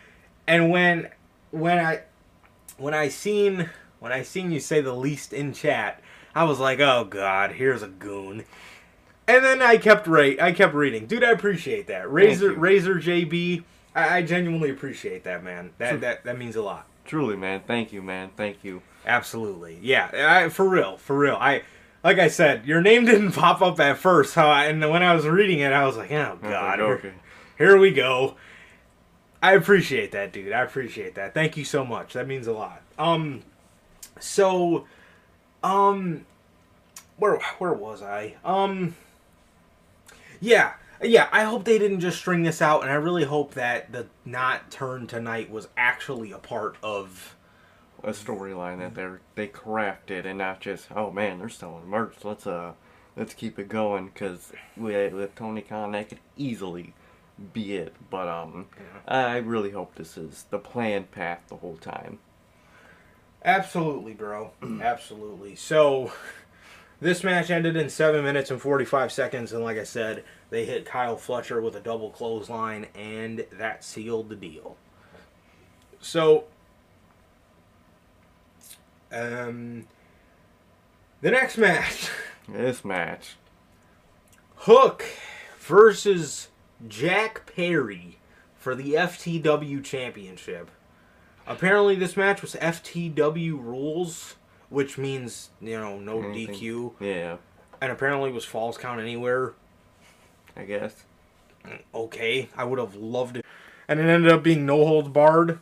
[0.46, 1.10] And when,
[1.50, 2.02] when I,
[2.76, 3.70] when I seen,
[4.00, 6.00] when I seen you say the least in chat,
[6.34, 8.44] I was like, oh god, here's a goon.
[9.28, 11.24] And then I kept rate, I kept reading, dude.
[11.24, 12.10] I appreciate that.
[12.10, 12.52] Razor.
[12.52, 13.64] Razor JB.
[13.96, 15.72] I, I genuinely appreciate that, man.
[15.78, 16.86] That that that means a lot.
[17.04, 17.62] Truly, man.
[17.66, 18.30] Thank you, man.
[18.36, 18.82] Thank you.
[19.06, 20.10] Absolutely, yeah.
[20.12, 21.36] I, for real, for real.
[21.40, 21.62] I,
[22.04, 24.34] like I said, your name didn't pop up at first.
[24.34, 27.12] So I, and when I was reading it, I was like, oh god, here- okay.
[27.58, 28.36] here we go.
[29.42, 30.52] I appreciate that, dude.
[30.52, 31.32] I appreciate that.
[31.34, 32.14] Thank you so much.
[32.14, 32.82] That means a lot.
[32.98, 33.42] Um,
[34.18, 34.86] so,
[35.62, 36.26] um,
[37.16, 38.34] where where was I?
[38.44, 38.96] Um,
[40.40, 41.28] yeah, yeah.
[41.32, 44.70] I hope they didn't just string this out, and I really hope that the not
[44.70, 47.34] turn tonight was actually a part of.
[48.04, 52.16] A storyline that they're they crafted and not just oh man they're selling merch.
[52.24, 52.72] Let's uh
[53.16, 56.92] let's keep it going because with with Tony Khan that could easily
[57.52, 57.94] be it.
[58.10, 58.66] But um
[59.08, 62.18] I really hope this is the planned path the whole time.
[63.44, 64.50] Absolutely, bro.
[64.82, 65.54] Absolutely.
[65.54, 66.12] So,
[67.00, 70.84] this match ended in 7 minutes and 45 seconds, and like I said, they hit
[70.84, 74.76] Kyle Fletcher with a double clothesline, and that sealed the deal.
[76.00, 76.44] So,
[79.12, 79.86] um,
[81.20, 82.10] the next match
[82.48, 83.36] This match.
[84.56, 85.04] Hook
[85.58, 86.48] versus
[86.86, 88.18] Jack Perry
[88.56, 90.70] for the FTW Championship.
[91.46, 94.36] Apparently, this match was FTW rules,
[94.68, 96.18] which means, you know, no.
[96.18, 96.94] DQ.
[97.00, 97.36] Yeah,
[97.80, 99.54] And apparently, it was Falls Count Anywhere.
[100.56, 101.04] I guess.
[101.94, 103.44] Okay, I would have loved it.
[103.88, 105.58] And it ended up being no holds barred.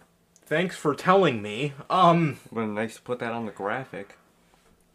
[0.47, 1.73] Thanks for telling me.
[1.89, 4.17] Um, But nice to put that on the graphic.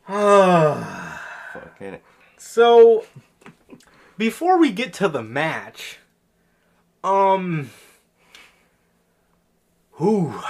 [0.07, 1.25] ah.
[1.53, 1.97] Fucking
[2.37, 3.05] So,
[4.17, 5.97] before we get to the match,
[7.03, 7.71] um,
[9.97, 10.41] whew,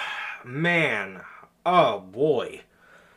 [0.43, 1.21] man,
[1.65, 2.61] oh boy.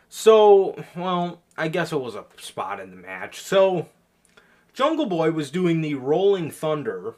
[0.09, 3.41] So, well, I guess it was a spot in the match.
[3.41, 3.89] So,
[4.73, 7.15] Jungle Boy was doing the Rolling Thunder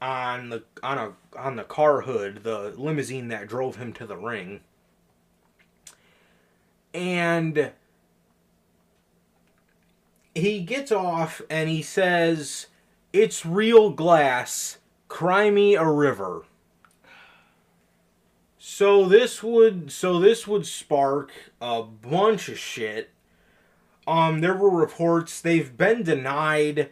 [0.00, 4.16] on the on a on the car hood, the limousine that drove him to the
[4.16, 4.60] ring,
[6.92, 7.72] and
[10.34, 12.66] he gets off and he says,
[13.12, 14.78] It's real glass.
[15.08, 16.42] Cry me a river.
[18.58, 23.10] So this would so this would spark a bunch of shit.
[24.06, 26.90] Um there were reports they've been denied,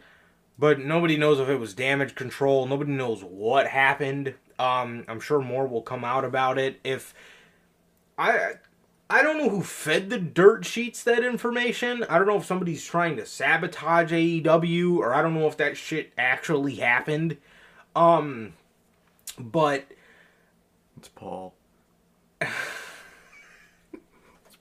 [0.57, 2.65] but nobody knows if it was damage control.
[2.65, 4.35] Nobody knows what happened.
[4.59, 6.79] Um I'm sure more will come out about it.
[6.83, 7.13] If
[8.17, 8.53] I
[9.09, 12.03] I don't know who fed the dirt sheets that information.
[12.09, 15.77] I don't know if somebody's trying to sabotage AEW or I don't know if that
[15.77, 17.37] shit actually happened.
[17.95, 18.53] Um
[19.37, 19.85] but
[20.97, 21.53] It's Paul.
[22.41, 22.51] it's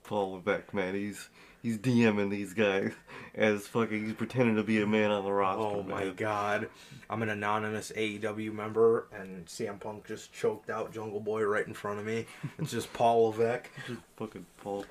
[0.05, 0.95] Paul Levesque, man.
[0.95, 1.29] He's
[1.63, 2.93] he's DMing these guys
[3.35, 5.63] as fucking he's pretending to be a man on the roster.
[5.63, 6.15] oh my man.
[6.15, 6.69] god.
[7.09, 11.75] I'm an anonymous AEW member and CM Punk just choked out Jungle Boy right in
[11.75, 12.27] front of me.
[12.59, 13.71] It's just Paul Levesque.
[13.87, 14.85] Just fucking Paul.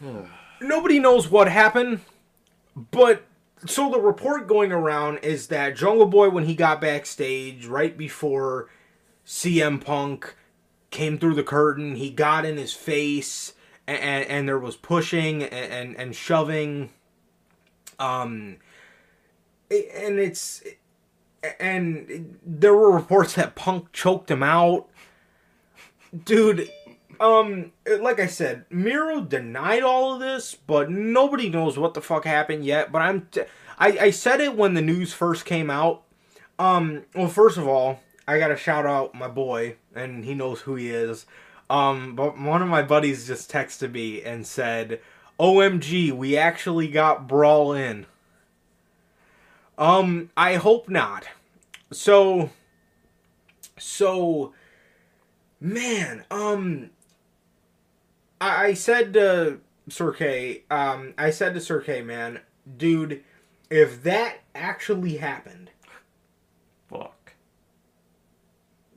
[0.60, 2.00] nobody knows what happened,
[2.90, 3.24] but
[3.66, 8.68] so the report going around is that Jungle Boy, when he got backstage right before
[9.26, 10.36] CM Punk
[10.90, 13.54] came through the curtain, he got in his face,
[13.88, 16.90] and and, there was pushing and, and and shoving.
[17.98, 18.58] Um,
[19.70, 20.62] and it's
[21.58, 24.88] and there were reports that Punk choked him out.
[26.24, 26.70] Dude,
[27.20, 32.24] um, like I said, Miro denied all of this, but nobody knows what the fuck
[32.24, 32.92] happened yet.
[32.92, 33.42] But I'm, t-
[33.78, 36.02] I, I said it when the news first came out.
[36.58, 40.74] Um, well, first of all, I gotta shout out my boy, and he knows who
[40.74, 41.26] he is.
[41.70, 45.00] Um, but one of my buddies just texted me and said,
[45.38, 48.06] OMG, we actually got Brawl in.
[49.76, 51.28] Um, I hope not.
[51.92, 52.50] So,
[53.78, 54.52] so,
[55.60, 56.90] man, um,
[58.40, 62.40] I, I said to Sir K, um, I said to Sir K, man,
[62.76, 63.22] dude,
[63.70, 65.70] if that actually happened,
[66.88, 67.34] Fuck.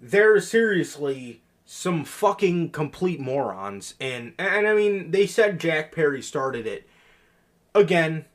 [0.01, 1.40] there's seriously
[1.73, 6.85] some fucking complete morons and and I mean they said Jack Perry started it.
[7.73, 8.25] Again,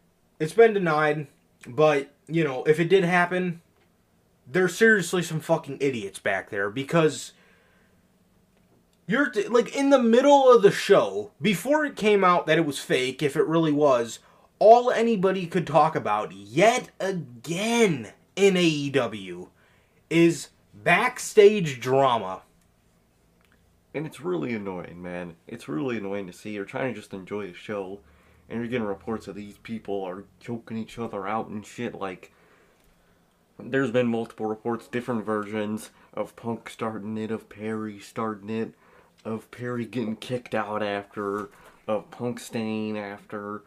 [0.41, 1.26] it's been denied,
[1.68, 3.61] but you know, if it did happen,
[4.51, 7.32] there's seriously some fucking idiots back there because
[9.07, 12.78] you're like in the middle of the show before it came out that it was
[12.78, 14.18] fake if it really was
[14.59, 19.49] all anybody could talk about yet again in AEW
[20.09, 22.41] is backstage drama.
[23.97, 25.37] And it's really annoying, man.
[25.47, 26.51] It's really annoying to see.
[26.51, 28.01] You're trying to just enjoy the show,
[28.47, 31.95] and you're getting reports of these people are choking each other out and shit.
[31.95, 32.31] Like,
[33.59, 38.75] there's been multiple reports, different versions of Punk starting it, of Perry starting it,
[39.25, 41.49] of Perry getting kicked out after,
[41.89, 43.63] of Punk staying after.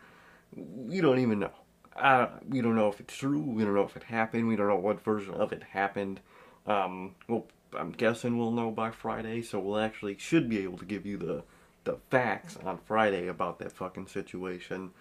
[0.55, 1.53] We don't even know.
[1.95, 3.41] Uh, we don't know if it's true.
[3.41, 4.47] We don't know if it happened.
[4.47, 6.19] We don't know what version of it happened.
[6.67, 10.85] Um, well, I'm guessing we'll know by Friday, so we'll actually should be able to
[10.85, 11.43] give you the
[11.83, 14.91] the facts on Friday about that fucking situation.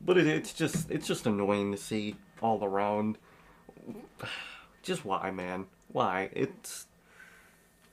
[0.00, 3.18] But it, it's just it's just annoying to see all around.
[4.82, 5.66] Just why, man?
[5.88, 6.30] Why?
[6.32, 6.86] It's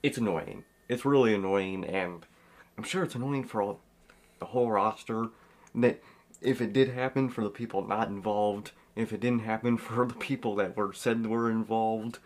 [0.02, 0.64] it's annoying.
[0.88, 2.26] It's really annoying, and
[2.76, 3.80] I'm sure it's annoying for all,
[4.38, 5.28] the whole roster.
[5.74, 6.02] That
[6.40, 10.14] if it did happen for the people not involved, if it didn't happen for the
[10.14, 12.18] people that were said were involved,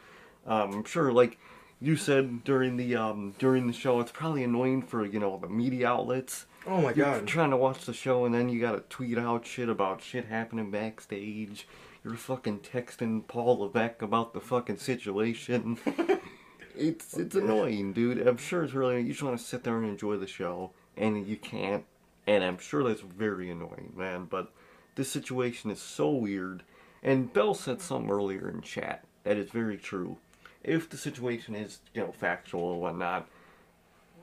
[0.46, 1.38] um, I'm sure like
[1.80, 5.48] you said during the um, during the show, it's probably annoying for you know the
[5.48, 6.46] media outlets.
[6.66, 7.26] Oh my You're god.
[7.26, 10.70] trying to watch the show and then you gotta tweet out shit about shit happening
[10.70, 11.66] backstage.
[12.04, 15.78] You're fucking texting Paul Levesque about the fucking situation.
[16.76, 18.26] it's it's annoying, dude.
[18.26, 21.26] I'm sure it's really you just want to sit there and enjoy the show and
[21.26, 21.84] you can't.
[22.26, 24.26] And I'm sure that's very annoying, man.
[24.28, 24.52] But
[24.96, 26.64] this situation is so weird.
[27.02, 30.18] And Bell said something earlier in chat that is very true.
[30.62, 33.28] If the situation is, you know, factual or whatnot,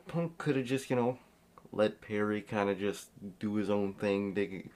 [0.08, 1.18] Punk could have just, you know,
[1.72, 3.08] let Perry kind of just
[3.40, 4.70] do his own thing, dig,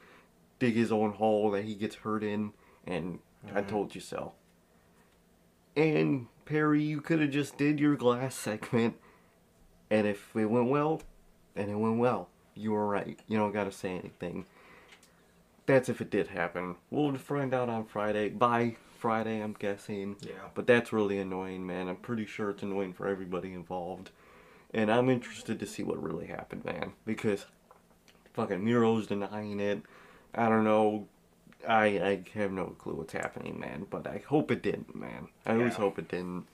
[0.59, 2.53] dig his own hole that he gets hurt in,
[2.85, 3.19] and
[3.53, 3.69] I mm-hmm.
[3.69, 4.33] told you so.
[5.75, 8.95] And Perry, you could have just did your glass segment,
[9.89, 11.01] and if it went well,
[11.55, 13.19] and it went well, you were right.
[13.27, 14.45] You don't gotta say anything.
[15.65, 16.75] That's if it did happen.
[16.89, 18.29] We'll find out on Friday.
[18.29, 20.17] By Friday, I'm guessing.
[20.21, 20.49] Yeah.
[20.53, 21.87] But that's really annoying, man.
[21.87, 24.11] I'm pretty sure it's annoying for everybody involved.
[24.73, 26.93] And I'm interested to see what really happened, man.
[27.05, 27.45] Because
[28.33, 29.81] fucking Miro's denying it.
[30.35, 31.07] I don't know.
[31.67, 33.87] I I have no clue what's happening, man.
[33.89, 35.29] But I hope it didn't, man.
[35.45, 36.45] I always hope it didn't.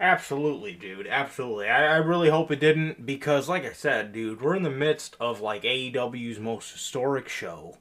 [0.00, 1.08] Absolutely, dude.
[1.08, 1.68] Absolutely.
[1.68, 5.16] I, I really hope it didn't because, like I said, dude, we're in the midst
[5.18, 7.78] of like AEW's most historic show.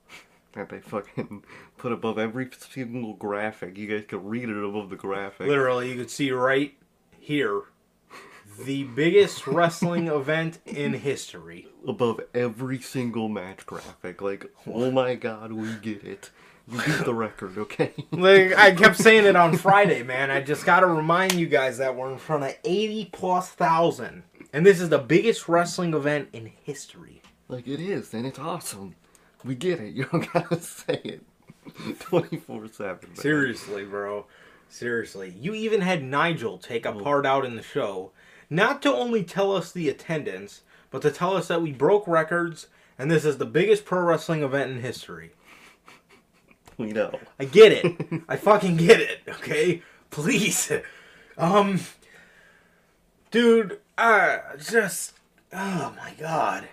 [0.53, 1.43] That they fucking
[1.77, 3.77] put above every single graphic.
[3.77, 5.47] You guys could read it above the graphic.
[5.47, 6.73] Literally, you could see right
[7.19, 7.63] here
[8.59, 11.67] the biggest wrestling event in history.
[11.87, 14.21] Above every single match graphic.
[14.21, 16.31] Like, oh my god, we get it.
[16.69, 17.93] You beat the record, okay?
[18.11, 20.31] Like I kept saying it on Friday, man.
[20.31, 24.23] I just got to remind you guys that we're in front of 80 plus thousand.
[24.51, 27.21] And this is the biggest wrestling event in history.
[27.47, 28.95] Like it is, and it's awesome.
[29.45, 29.93] We get it.
[29.93, 31.23] You don't gotta say it.
[31.99, 33.15] Twenty four seven.
[33.15, 34.25] Seriously, bro.
[34.69, 35.33] Seriously.
[35.39, 38.11] You even had Nigel take a part out in the show,
[38.49, 40.61] not to only tell us the attendance,
[40.91, 42.67] but to tell us that we broke records
[42.99, 45.31] and this is the biggest pro wrestling event in history.
[46.77, 47.19] We know.
[47.39, 48.21] I get it.
[48.29, 49.81] I fucking get it, okay?
[50.11, 50.71] Please.
[51.35, 51.79] Um
[53.31, 55.13] Dude, uh just
[55.51, 56.69] oh my god.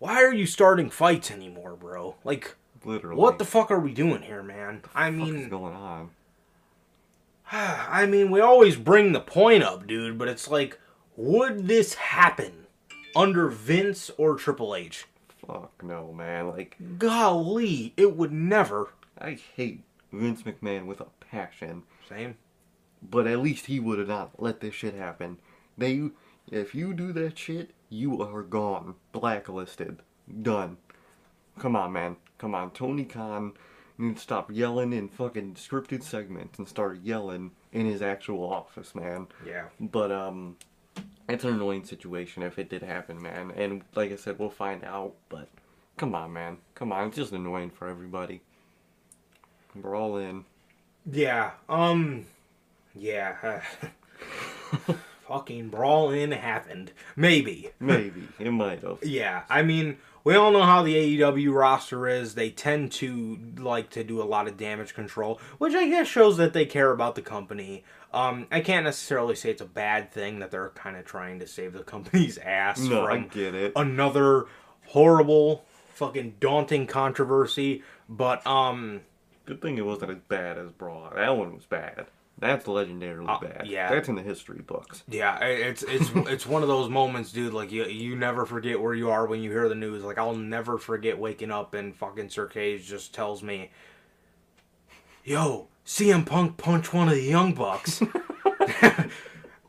[0.00, 2.16] Why are you starting fights anymore, bro?
[2.24, 3.20] Like Literally.
[3.20, 4.82] what the fuck are we doing here, man?
[4.94, 6.10] I mean, going on?
[7.52, 10.78] I mean, we always bring the point up, dude, but it's like,
[11.16, 12.66] would this happen
[13.16, 15.06] under Vince or Triple H?
[15.46, 16.48] Fuck no, man.
[16.48, 18.92] Like Golly, it would never.
[19.18, 22.36] I hate Vince McMahon with a passion, Same.
[23.02, 25.38] but at least he would have not let this shit happen.
[25.76, 26.10] They,
[26.50, 30.00] if you do that shit, you are gone, blacklisted,
[30.42, 30.76] done.
[31.58, 32.16] Come on, man.
[32.38, 33.52] Come on, Tony Khan
[33.98, 38.94] needs to stop yelling in fucking scripted segments and start yelling in his actual office,
[38.94, 39.26] man.
[39.44, 39.64] Yeah.
[39.80, 40.56] But um,
[41.28, 43.52] it's an annoying situation if it did happen, man.
[43.56, 45.14] And like I said, we'll find out.
[45.28, 45.48] But
[45.98, 46.58] Come on, man.
[46.76, 47.08] Come on.
[47.08, 48.40] It's just annoying for everybody.
[49.74, 50.44] We're all in.
[51.10, 51.50] Yeah.
[51.68, 52.26] Um.
[52.94, 53.62] Yeah.
[55.26, 56.92] fucking brawl in happened.
[57.16, 57.70] Maybe.
[57.80, 58.28] Maybe.
[58.38, 58.98] it might have.
[59.02, 59.42] Yeah.
[59.50, 59.96] I mean,
[60.28, 62.34] we all know how the AEW roster is.
[62.34, 66.36] They tend to like to do a lot of damage control, which I guess shows
[66.36, 67.82] that they care about the company.
[68.12, 71.46] Um, I can't necessarily say it's a bad thing that they're kind of trying to
[71.46, 73.72] save the company's ass No, I from get it.
[73.74, 74.44] another
[74.88, 75.64] horrible,
[75.94, 77.82] fucking daunting controversy.
[78.06, 79.00] But um,
[79.46, 81.10] Good thing it wasn't as bad as Brawl.
[81.14, 82.04] That one was bad.
[82.40, 83.66] That's legendarily Uh, bad.
[83.66, 83.90] yeah.
[83.90, 85.02] That's in the history books.
[85.08, 87.52] Yeah, it's it's it's one of those moments, dude.
[87.52, 90.04] Like you you never forget where you are when you hear the news.
[90.04, 93.70] Like I'll never forget waking up and fucking Sir Cage just tells me,
[95.24, 98.02] "Yo, CM Punk punch one of the Young Bucks."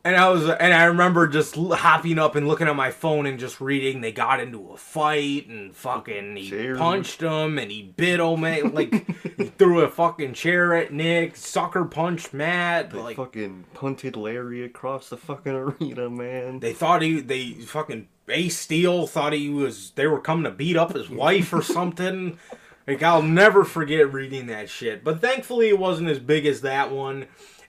[0.04, 3.38] and I was and I remember just hopping up and looking at my phone and
[3.38, 6.78] just reading they got into a fight and fucking he Cheers.
[6.78, 8.40] punched him and he bit him
[8.72, 8.92] like
[9.36, 14.64] he threw a fucking chair at Nick, sucker punched Matt, They like fucking punted Larry
[14.64, 16.60] across the fucking arena, man.
[16.60, 20.76] They thought he, they fucking Ace Steel thought he was, they were coming to beat
[20.76, 22.38] up his wife or something.
[22.86, 25.04] Like, I'll never forget reading that shit.
[25.04, 27.26] But thankfully, it wasn't as big as that one.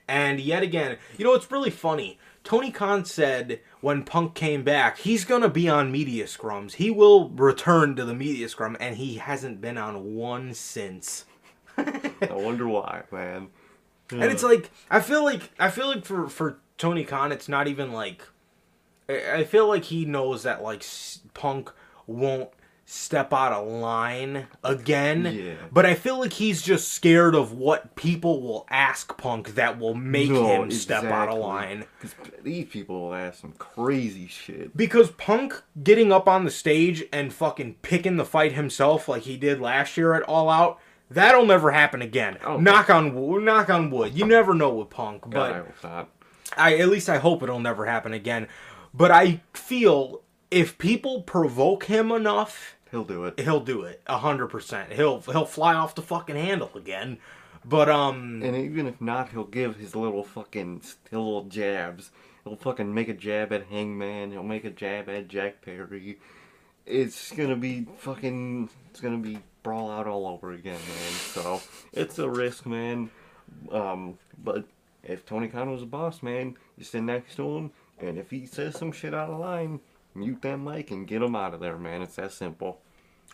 [0.08, 2.18] And yet again, you know, it's really funny.
[2.44, 6.72] Tony Khan said when Punk came back, he's going to be on media scrums.
[6.74, 11.24] He will return to the media scrum, and he hasn't been on one since.
[11.76, 13.48] I wonder why, man.
[14.10, 17.66] And it's like I feel like I feel like for for Tony Khan, it's not
[17.66, 18.26] even like
[19.08, 20.84] I feel like he knows that like
[21.34, 21.72] Punk
[22.06, 22.50] won't
[22.84, 25.24] step out of line again.
[25.24, 25.54] Yeah.
[25.70, 29.94] But I feel like he's just scared of what people will ask Punk that will
[29.94, 31.84] make No, him step out of line.
[32.42, 34.76] these people will ask some crazy shit.
[34.76, 39.36] Because Punk getting up on the stage and fucking picking the fight himself like he
[39.36, 40.78] did last year at All Out,
[41.10, 42.38] that'll never happen again.
[42.44, 42.58] Oh.
[42.58, 44.14] Knock on wood, knock on wood.
[44.14, 46.06] You never know with Punk, God, but I.
[46.54, 48.48] I at least I hope it'll never happen again.
[48.92, 50.20] But I feel
[50.52, 53.40] if people provoke him enough, He'll do it.
[53.40, 54.92] he'll do it a hundred percent.
[54.92, 57.18] He'll he'll fly off the fucking handle again.
[57.64, 62.10] But um, And even if not, he'll give his little fucking his little jabs.
[62.44, 64.32] He'll fucking make a jab at Hangman.
[64.32, 66.18] He'll make a jab at Jack Perry.
[66.84, 68.68] It's gonna be fucking.
[68.90, 71.12] It's gonna be brawl out all over again, man.
[71.12, 73.10] So it's a risk, man.
[73.70, 74.64] Um, but
[75.04, 78.44] if Tony Khan was a boss, man, you sit next to him, and if he
[78.46, 79.80] says some shit out of line,
[80.14, 82.02] mute that mic and get him out of there, man.
[82.02, 82.80] It's that simple.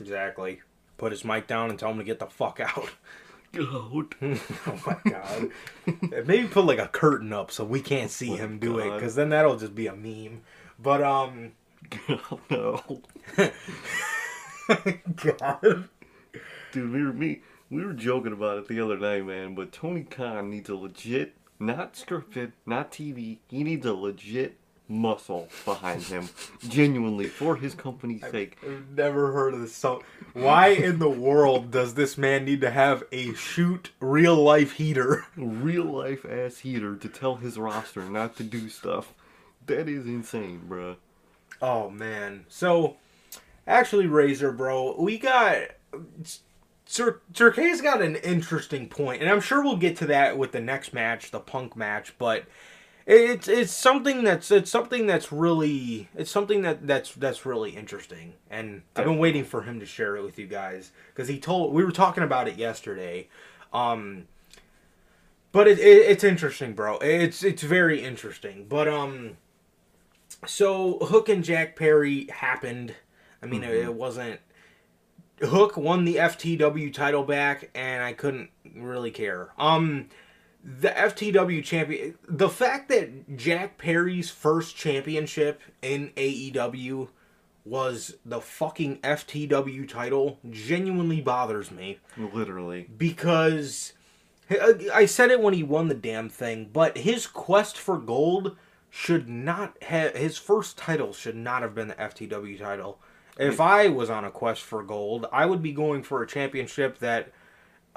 [0.00, 0.60] exactly.
[0.96, 2.90] Put his mic down and tell him to get the fuck out.
[3.58, 4.14] Out.
[4.22, 5.48] oh my god.
[6.26, 9.30] Maybe put like a curtain up so we can't see him do it, because then
[9.30, 10.42] that'll just be a meme.
[10.78, 11.52] But um,
[12.50, 13.00] no.
[15.16, 15.88] God.
[16.72, 19.54] Dude, we were me we were joking about it the other night, man.
[19.54, 23.38] But Tony Khan needs a legit, not scripted, not TV.
[23.48, 24.58] He needs a legit
[24.88, 26.28] muscle behind him,
[26.68, 28.58] genuinely for his company's sake.
[28.62, 29.74] I've never heard of this.
[29.74, 34.72] So, why in the world does this man need to have a shoot real life
[34.72, 35.26] heater?
[35.36, 39.12] Real life ass heater to tell his roster not to do stuff.
[39.66, 40.96] That is insane, bruh.
[41.60, 42.46] Oh man.
[42.48, 42.96] So,
[43.66, 45.70] actually, Razor, bro, we got
[46.86, 50.52] Sir Sir K's got an interesting point, and I'm sure we'll get to that with
[50.52, 52.14] the next match, the Punk match.
[52.18, 52.44] But
[53.08, 58.34] it's it's something that's it's something that's really it's something that that's that's really interesting,
[58.50, 61.72] and I've been waiting for him to share it with you guys because he told
[61.72, 63.28] we were talking about it yesterday.
[63.72, 64.28] Um,
[65.52, 66.98] but it, it it's interesting, bro.
[66.98, 68.66] It's it's very interesting.
[68.68, 69.38] But um,
[70.46, 72.94] so Hook and Jack Perry happened.
[73.42, 74.40] I mean, it, it wasn't.
[75.40, 79.52] Hook won the FTW title back, and I couldn't really care.
[79.56, 80.08] Um,
[80.80, 82.18] the FTW champion.
[82.28, 87.08] The fact that Jack Perry's first championship in AEW
[87.64, 92.88] was the fucking FTW title genuinely bothers me Literally.
[92.96, 93.92] because
[94.94, 98.56] I said it when he won the damn thing, but his quest for gold
[98.90, 102.98] should not have his first title should not have been the FTW title.
[103.38, 106.98] If I was on a quest for gold, I would be going for a championship
[106.98, 107.32] that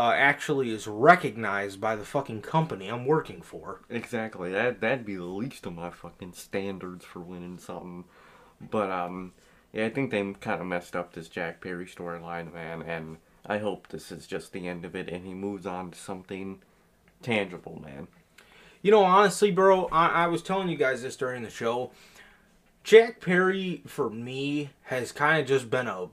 [0.02, 3.82] uh, actually is recognized by the fucking company I'm working for.
[3.88, 4.52] Exactly.
[4.52, 8.06] That that'd be the least of my fucking standards for winning something.
[8.60, 9.34] But um,
[9.72, 12.82] yeah, I think they kind of messed up this Jack Perry storyline, man.
[12.82, 16.00] And I hope this is just the end of it, and he moves on to
[16.00, 16.64] something
[17.22, 18.08] tangible, man.
[18.82, 21.92] You know, honestly, bro, I, I was telling you guys this during the show.
[22.84, 26.08] Jack Perry, for me, has kind of just been a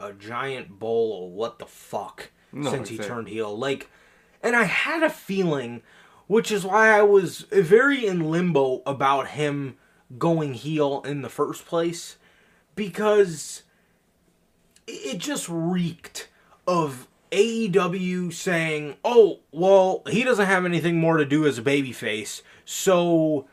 [0.00, 3.56] a giant bowl of what the fuck No, since he turned heel.
[3.56, 3.88] Like,
[4.42, 5.82] and I had a feeling,
[6.26, 9.76] which is why I was very in limbo about him
[10.18, 12.16] going heel in the first place,
[12.74, 13.62] because
[14.86, 16.28] it just reeked
[16.66, 22.42] of AEW saying, "Oh, well, he doesn't have anything more to do as a babyface,
[22.64, 23.46] so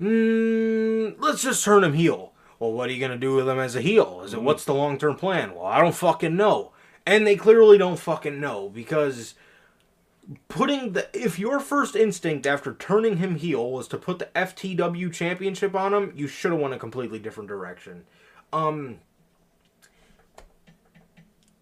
[0.00, 3.76] mm, let's just turn him heel." Well, what are you gonna do with him as
[3.76, 4.22] a heel?
[4.24, 5.54] Is it what's the long term plan?
[5.54, 6.72] Well, I don't fucking know,
[7.06, 9.34] and they clearly don't fucking know because
[10.48, 15.12] putting the if your first instinct after turning him heel was to put the FTW
[15.12, 18.04] championship on him, you should have went a completely different direction.
[18.52, 18.98] Um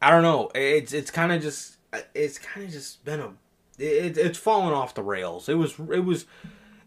[0.01, 0.51] I don't know.
[0.55, 1.77] It's it's kind of just
[2.15, 3.33] it's kind of just been a
[3.79, 5.49] it, it's fallen off the rails.
[5.49, 6.25] It was it was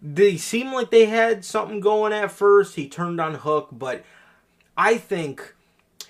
[0.01, 2.75] they seemed like they had something going at first.
[2.75, 4.03] He turned on Hook, but
[4.75, 5.55] I think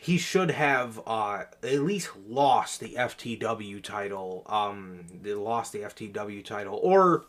[0.08, 4.42] he should have uh, at least lost the FTW title.
[4.46, 7.26] Um, they lost the FTW title, or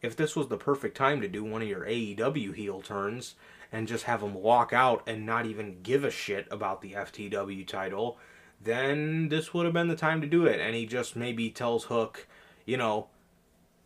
[0.00, 3.34] if this was the perfect time to do one of your AEW heel turns
[3.70, 7.68] and just have him walk out and not even give a shit about the FTW
[7.68, 8.16] title,
[8.62, 10.60] then this would have been the time to do it.
[10.60, 12.26] And he just maybe tells Hook,
[12.64, 13.08] you know,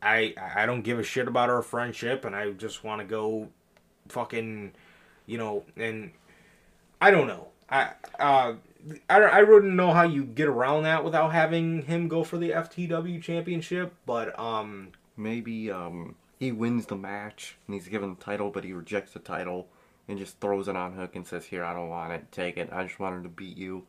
[0.00, 3.48] I I don't give a shit about our friendship, and I just want to go,
[4.06, 4.74] fucking,
[5.26, 6.12] you know, and
[7.00, 7.48] I don't know.
[7.70, 8.54] I uh
[9.10, 12.38] I don't, I wouldn't know how you get around that without having him go for
[12.38, 18.24] the FTW championship, but um Maybe um, he wins the match and he's given the
[18.24, 19.66] title, but he rejects the title
[20.06, 22.30] and just throws it on Hook and says, "Here, I don't want it.
[22.30, 22.70] Take it.
[22.72, 23.84] I just wanted to beat you."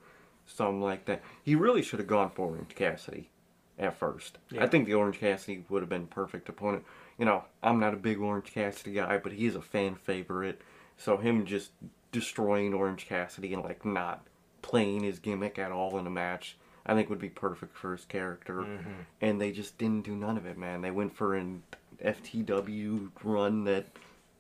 [0.48, 1.22] Something like that.
[1.44, 3.30] He really should have gone for Orange Cassidy
[3.78, 4.40] at first.
[4.50, 4.64] Yeah.
[4.64, 6.84] I think the Orange Cassidy would have been perfect opponent.
[7.20, 10.62] You know, I'm not a big Orange Cassidy guy, but he is a fan favorite.
[10.98, 11.72] So him just
[12.12, 14.26] destroying Orange Cassidy and like not
[14.62, 18.06] playing his gimmick at all in a match, I think would be perfect for his
[18.06, 18.62] character.
[18.62, 18.90] Mm-hmm.
[19.22, 20.82] And they just didn't do none of it, man.
[20.82, 21.64] They went for an
[22.04, 23.88] FTW run that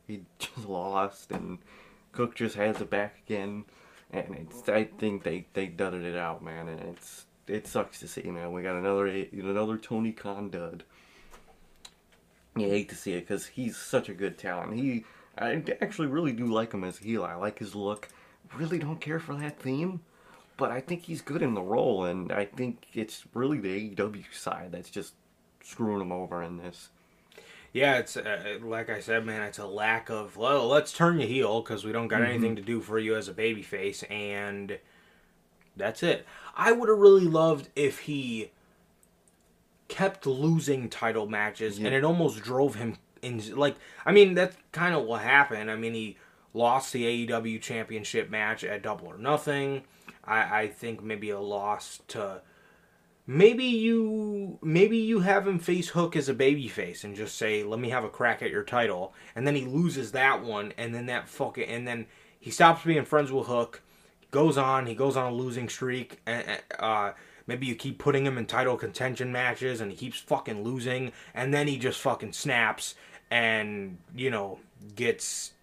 [0.07, 1.59] he just lost, and
[2.11, 3.65] Hook just has it back again.
[4.11, 6.67] And it's, I think they they dudded it out, man.
[6.67, 8.51] And it's it sucks to see, man.
[8.51, 10.83] We got another another Tony Khan dud.
[12.55, 14.73] You hate to see it because he's such a good talent.
[14.73, 15.05] He,
[15.39, 17.23] I actually really do like him as a heel.
[17.23, 18.09] I like his look.
[18.55, 20.01] Really don't care for that theme,
[20.57, 24.33] but I think he's good in the role, and I think it's really the AEW
[24.33, 25.13] side that's just
[25.63, 26.89] screwing him over in this.
[27.73, 31.27] yeah, it's uh, like I said, man, it's a lack of well, let's turn you
[31.27, 34.79] heel because we don't got anything to do for you as a babyface, and
[35.77, 36.25] that's it.
[36.55, 38.51] I would have really loved if he
[39.87, 43.41] kept losing title matches, and it almost drove him in.
[43.55, 45.69] Like, I mean, that's kind of what happened.
[45.69, 46.17] I mean, he
[46.53, 49.83] lost the AEW championship match at Double or Nothing.
[50.23, 52.41] I, I think maybe a loss to
[53.25, 57.79] maybe you maybe you have him face Hook as a babyface and just say, "Let
[57.79, 61.05] me have a crack at your title," and then he loses that one, and then
[61.07, 62.07] that fucking and then
[62.39, 63.81] he stops being friends with Hook,
[64.31, 67.11] goes on, he goes on a losing streak, and uh,
[67.47, 71.53] maybe you keep putting him in title contention matches, and he keeps fucking losing, and
[71.53, 72.95] then he just fucking snaps
[73.31, 74.59] and you know
[74.95, 75.53] gets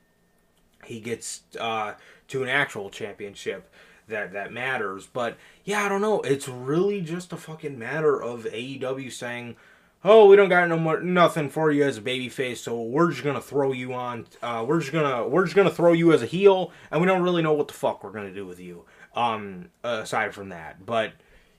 [0.84, 1.94] he gets uh,
[2.28, 3.70] to an actual championship
[4.08, 5.06] that that matters.
[5.12, 6.20] But yeah, I don't know.
[6.20, 9.56] It's really just a fucking matter of AEW saying,
[10.04, 13.24] "Oh, we don't got no more nothing for you as a babyface, so we're just
[13.24, 14.26] gonna throw you on.
[14.42, 17.22] Uh, we're just gonna we're just gonna throw you as a heel, and we don't
[17.22, 18.84] really know what the fuck we're gonna do with you.
[19.14, 21.12] Um, aside from that, but."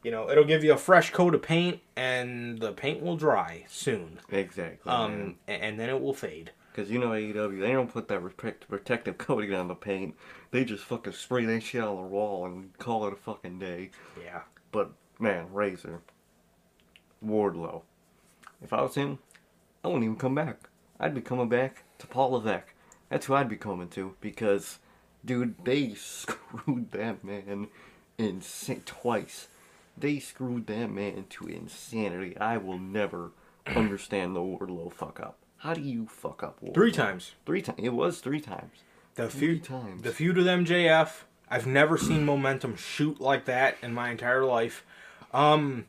[0.08, 3.66] You know, it'll give you a fresh coat of paint, and the paint will dry
[3.68, 4.20] soon.
[4.30, 4.90] Exactly.
[4.90, 6.52] Um, a- and then it will fade.
[6.72, 10.16] Because you know AEW, they don't put that protect- protective coating on the paint.
[10.52, 13.90] They just fucking spray that shit on the wall and call it a fucking day.
[14.24, 14.44] Yeah.
[14.72, 16.00] But man, Razor,
[17.22, 17.82] Wardlow.
[18.64, 19.20] If I was him,
[19.84, 20.70] I wouldn't even come back.
[21.02, 22.74] I'd be coming back to Paul Levesque.
[23.10, 24.80] That's who I'd be coming to because,
[25.26, 27.68] dude, they screwed that man
[28.18, 29.50] insa- twice.
[30.00, 32.38] They screwed that man to insanity.
[32.38, 33.32] I will never
[33.66, 35.38] understand the Wardlow fuck up.
[35.58, 36.74] How do you fuck up Wardlow?
[36.76, 37.32] Three times.
[37.46, 37.80] Three times.
[37.82, 38.84] It was three times.
[39.16, 40.04] The Three feud, times.
[40.04, 41.24] the feud with MJF.
[41.50, 44.86] I've never seen momentum shoot like that in my entire life.
[45.34, 45.86] Um,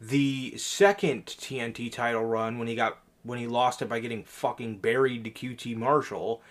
[0.00, 4.78] the second TNT title run when he got when he lost it by getting fucking
[4.78, 6.42] buried to QT Marshall,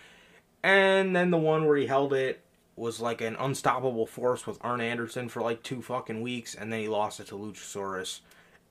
[0.62, 2.40] and then the one where he held it
[2.80, 6.80] was like an unstoppable force with Arn Anderson for like two fucking weeks, and then
[6.80, 8.20] he lost it to Luchasaurus,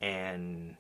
[0.01, 0.75] and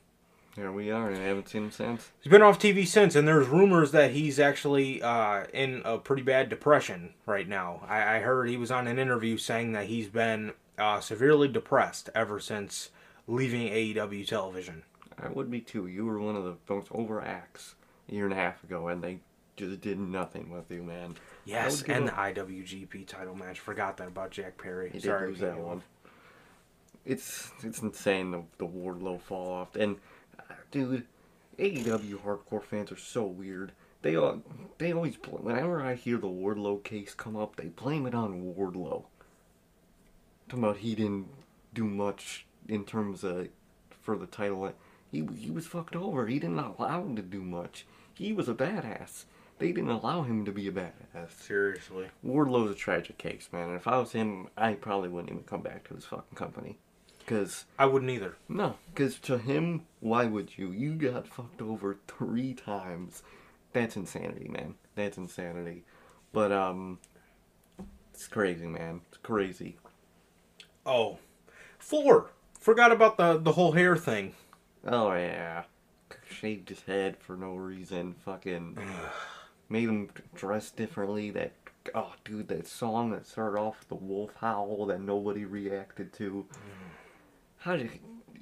[0.55, 2.11] Here we are, and I haven't seen him since.
[2.21, 6.23] He's been off TV since, and there's rumors that he's actually uh, in a pretty
[6.23, 7.85] bad depression right now.
[7.87, 12.09] I, I heard he was on an interview saying that he's been uh, severely depressed
[12.15, 12.89] ever since
[13.27, 14.83] leaving AEW television.
[15.21, 15.85] I would be too.
[15.85, 17.75] You were one of the most over acts
[18.09, 19.19] a year and a half ago, and they
[19.55, 21.15] just did nothing with you, man.
[21.49, 23.59] Yes, and the IWGP title match.
[23.59, 24.87] Forgot that about Jack Perry.
[24.89, 25.67] He did Sorry, lose that Daniel.
[25.67, 25.83] one.
[27.05, 29.97] It's it's insane the the Wardlow fall off, and
[30.37, 31.05] uh, dude,
[31.57, 33.71] AEW hardcore fans are so weird.
[34.01, 34.41] They all
[34.77, 38.53] they always bl- whenever I hear the Wardlow case come up, they blame it on
[38.55, 39.05] Wardlow.
[40.47, 41.27] Talking about he didn't
[41.73, 43.47] do much in terms of
[44.01, 44.71] for the title.
[45.11, 46.27] He he was fucked over.
[46.27, 47.85] He didn't allow him to do much.
[48.13, 49.25] He was a badass.
[49.59, 51.31] They didn't allow him to be a badass.
[51.37, 52.07] Seriously.
[52.23, 53.67] Wardlow's a tragic case, man.
[53.69, 56.77] And if I was him, I probably wouldn't even come back to his fucking company.
[57.27, 58.37] Cause I wouldn't either.
[58.47, 60.71] no, cause to him, why would you?
[60.71, 63.21] You got fucked over three times.
[63.71, 64.73] That's insanity, man.
[64.95, 65.83] That's insanity.
[66.33, 66.97] But um,
[68.13, 69.01] it's crazy, man.
[69.09, 69.77] It's crazy.
[70.87, 71.19] Oh,
[71.77, 72.31] four.
[72.59, 74.33] Forgot about the the whole hair thing.
[74.87, 75.65] Oh yeah,
[76.27, 78.15] shaved his head for no reason.
[78.25, 78.75] Fucking
[79.69, 81.31] made him dress differently.
[81.31, 81.53] That
[81.95, 86.45] oh, dude, that song that started off with the wolf howl that nobody reacted to.
[86.51, 86.57] Mm.
[87.57, 87.91] How did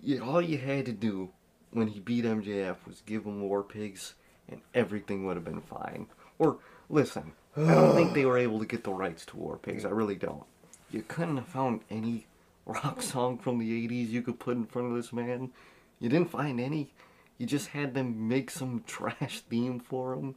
[0.01, 1.30] you, all you had to do
[1.71, 4.13] when he beat MJF was give him war pigs,
[4.49, 6.07] and everything would have been fine.
[6.39, 6.57] Or
[6.89, 9.86] listen, I don't think they were able to get the rights to war pigs.
[9.86, 10.43] I really don't.
[10.91, 12.28] You couldn't have found any
[12.65, 15.51] rock song from the 80s you could put in front of this man.
[15.99, 16.93] You didn't find any.
[17.38, 20.36] You just had them make some trash theme for him.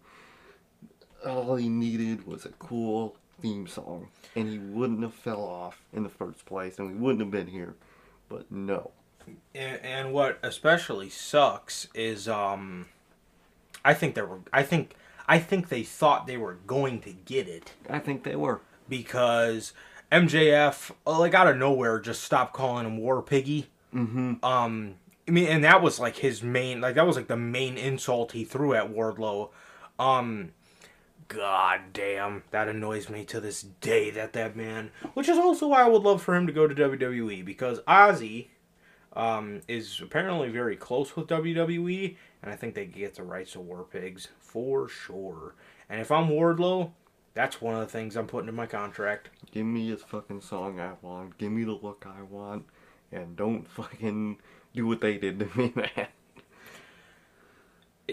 [1.27, 6.03] All he needed was a cool theme song, and he wouldn't have fell off in
[6.03, 7.75] the first place, and we wouldn't have been here.
[8.29, 8.93] But no.
[9.55, 12.87] And, and what especially sucks is um,
[13.85, 14.41] I think they were.
[14.53, 14.95] I think
[15.29, 18.61] I think they thought they were going to get it I think they were.
[18.89, 19.73] because
[20.11, 23.69] MJF, uh, like out of nowhere, just stopped calling him War Piggy.
[23.95, 24.45] Mm-hmm.
[24.45, 24.95] Um,
[25.29, 28.33] I mean, and that was like his main, like that was like the main insult
[28.33, 29.51] he threw at Wardlow.
[29.99, 30.51] Um,
[31.31, 34.11] god damn, that annoys me to this day.
[34.11, 36.75] That that man, which is also why I would love for him to go to
[36.75, 38.49] WWE because Ozzy,
[39.15, 43.61] um, is apparently very close with WWE, and I think they get the rights to
[43.61, 45.55] War Pigs for sure.
[45.89, 46.91] And if I'm Wardlow,
[47.35, 49.31] that's one of the things I'm putting in my contract.
[49.53, 51.39] Give me his fucking song I want.
[51.39, 52.67] Give me the look I want.
[53.13, 54.39] And don't fucking
[54.75, 56.09] do what they did to me, man.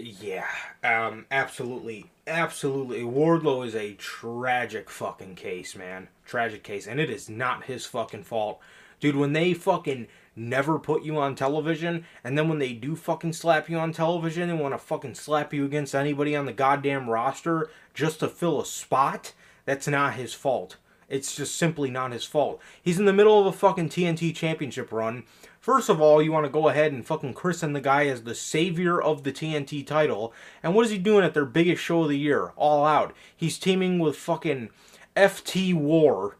[0.04, 0.46] Yeah,
[0.84, 3.02] um, absolutely, absolutely.
[3.02, 6.08] Wardlow is a tragic fucking case, man.
[6.24, 8.60] Tragic case, and it is not his fucking fault,
[9.00, 9.16] dude.
[9.16, 13.68] When they fucking never put you on television, and then when they do fucking slap
[13.68, 17.68] you on television and want to fucking slap you against anybody on the goddamn roster
[17.94, 19.32] just to fill a spot,
[19.64, 20.76] that's not his fault.
[21.08, 22.60] It's just simply not his fault.
[22.82, 25.24] He's in the middle of a fucking TNT championship run.
[25.68, 28.34] First of all, you want to go ahead and fucking christen the guy as the
[28.34, 30.32] savior of the TNT title.
[30.62, 32.54] And what is he doing at their biggest show of the year?
[32.56, 33.14] All out.
[33.36, 34.70] He's teaming with fucking
[35.14, 36.38] FT War.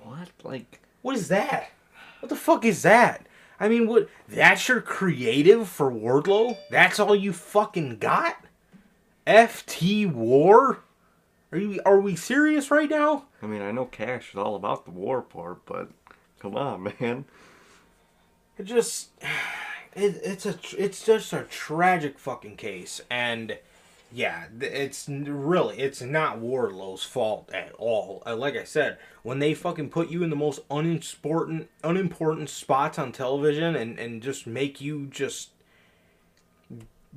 [0.00, 0.28] What?
[0.44, 1.72] Like, What is that?
[2.20, 3.26] What the fuck is that?
[3.58, 4.08] I mean, what?
[4.28, 6.56] That's your creative for Wardlow?
[6.70, 8.36] That's all you fucking got?
[9.26, 10.84] FT War?
[11.50, 11.80] Are you?
[11.84, 13.24] Are we serious right now?
[13.42, 15.90] I mean, I know Cash is all about the war part, but
[16.38, 17.24] come on, man.
[18.58, 19.10] It just
[19.94, 23.58] it, it's a it's just a tragic fucking case and
[24.12, 29.52] yeah it's really it's not Wardlow's fault at all Uh, like I said when they
[29.52, 34.80] fucking put you in the most unimportant unimportant spots on television and and just make
[34.80, 35.50] you just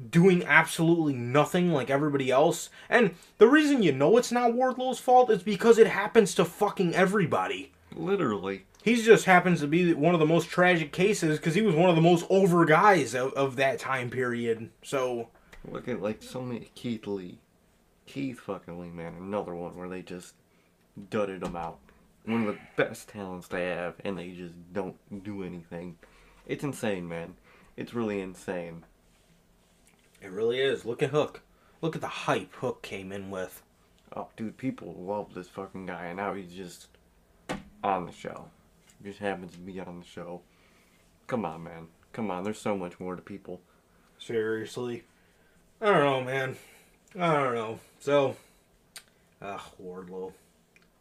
[0.09, 5.29] doing absolutely nothing like everybody else and the reason you know it's not Wardlow's fault
[5.29, 8.65] is because it happens to fucking everybody Literally.
[8.83, 11.89] He just happens to be one of the most tragic cases because he was one
[11.89, 14.69] of the most over guys of, of that time period.
[14.81, 15.29] So
[15.67, 16.71] Look at, like, so many.
[16.75, 17.39] Keith Lee.
[18.05, 19.15] Keith fucking Lee, man.
[19.19, 20.33] Another one where they just
[21.09, 21.79] dudded him out.
[22.25, 25.97] One of the best talents they have, and they just don't do anything.
[26.45, 27.35] It's insane, man.
[27.77, 28.85] It's really insane.
[30.21, 30.85] it really is.
[30.85, 31.41] Look at Hook.
[31.81, 33.61] Look at the hype Hook came in with.
[34.15, 36.87] Oh, dude, people love this fucking guy, and now he's just
[37.83, 38.45] on the show.
[39.03, 40.41] Just happens to be on the show.
[41.27, 41.87] Come on, man.
[42.11, 43.61] Come on, there's so much more to people.
[44.17, 45.03] Seriously,
[45.79, 46.57] I don't know, man.
[47.17, 47.79] I don't know.
[47.99, 48.35] So,
[49.41, 50.33] ah, Wardlow,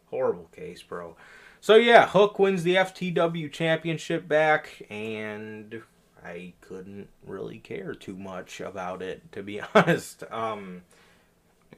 [0.09, 1.17] horrible case, bro.
[1.61, 5.81] So yeah, Hook wins the FTW championship back, and
[6.23, 10.23] I couldn't really care too much about it, to be honest.
[10.31, 10.83] Um.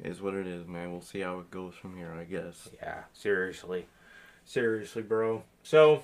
[0.04, 0.92] Is what it is, man.
[0.92, 2.70] We'll see how it goes from here, I guess.
[2.82, 3.86] Yeah, seriously.
[4.46, 5.44] Seriously, bro.
[5.64, 6.04] So,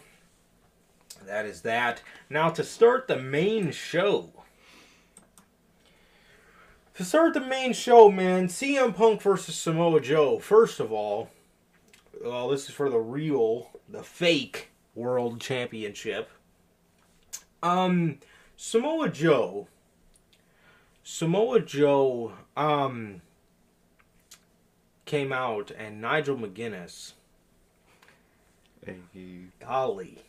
[1.26, 2.02] That is that.
[2.30, 4.32] Now to start the main show.
[6.96, 10.40] To start the main show, man, CM Punk versus Samoa Joe.
[10.40, 11.30] First of all,
[12.24, 16.30] well, this is for the real, the fake World Championship.
[17.62, 18.20] Um,
[18.56, 19.68] Samoa Joe.
[21.04, 23.22] Samoa Joe, um,
[25.06, 27.14] came out and Nigel McGuinness.
[28.88, 30.20] Hey, Golly,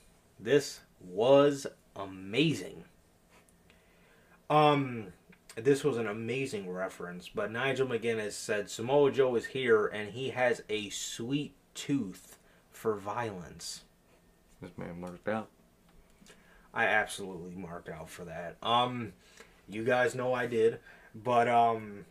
[0.40, 2.82] this was amazing.
[4.50, 5.12] Um,
[5.54, 10.30] this was an amazing reference, but Nigel McGuinness said Samoa Joe is here and he
[10.30, 12.36] has a sweet tooth
[12.72, 13.82] for violence.
[14.60, 15.50] this man marked out.
[16.74, 18.56] I absolutely marked out for that.
[18.60, 19.12] Um,
[19.68, 20.80] you guys know I did,
[21.14, 22.06] but um,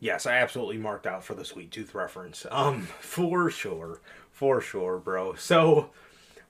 [0.00, 2.46] yes, I absolutely marked out for the sweet tooth reference.
[2.50, 4.00] Um, for sure,
[4.38, 5.34] for sure, bro.
[5.34, 5.90] So,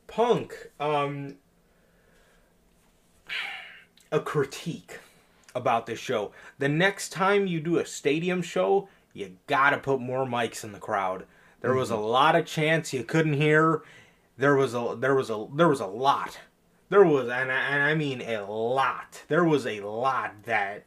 [0.07, 1.37] Punk, um,
[4.13, 4.99] a critique
[5.55, 6.33] about this show.
[6.59, 10.79] The next time you do a stadium show, you gotta put more mics in the
[10.79, 11.25] crowd.
[11.63, 13.81] There was a lot of chants you couldn't hear.
[14.37, 16.39] There was a there was a there was a lot.
[16.91, 19.23] There was and I, and I mean a lot.
[19.29, 20.85] There was a lot that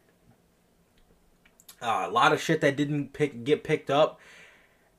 [1.81, 4.19] uh, a lot of shit that didn't pick get picked up.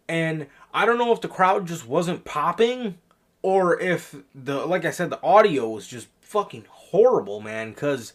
[0.08, 2.98] And I don't know if the crowd just wasn't popping
[3.42, 8.12] or if the like I said the audio was just fucking horrible, man, cuz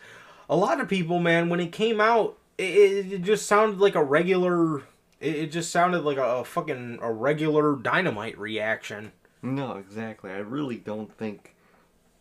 [0.49, 4.03] a lot of people, man, when it came out, it, it just sounded like a
[4.03, 4.83] regular
[5.19, 9.11] it, it just sounded like a, a fucking a regular dynamite reaction.
[9.41, 10.31] No, exactly.
[10.31, 11.53] I really don't think.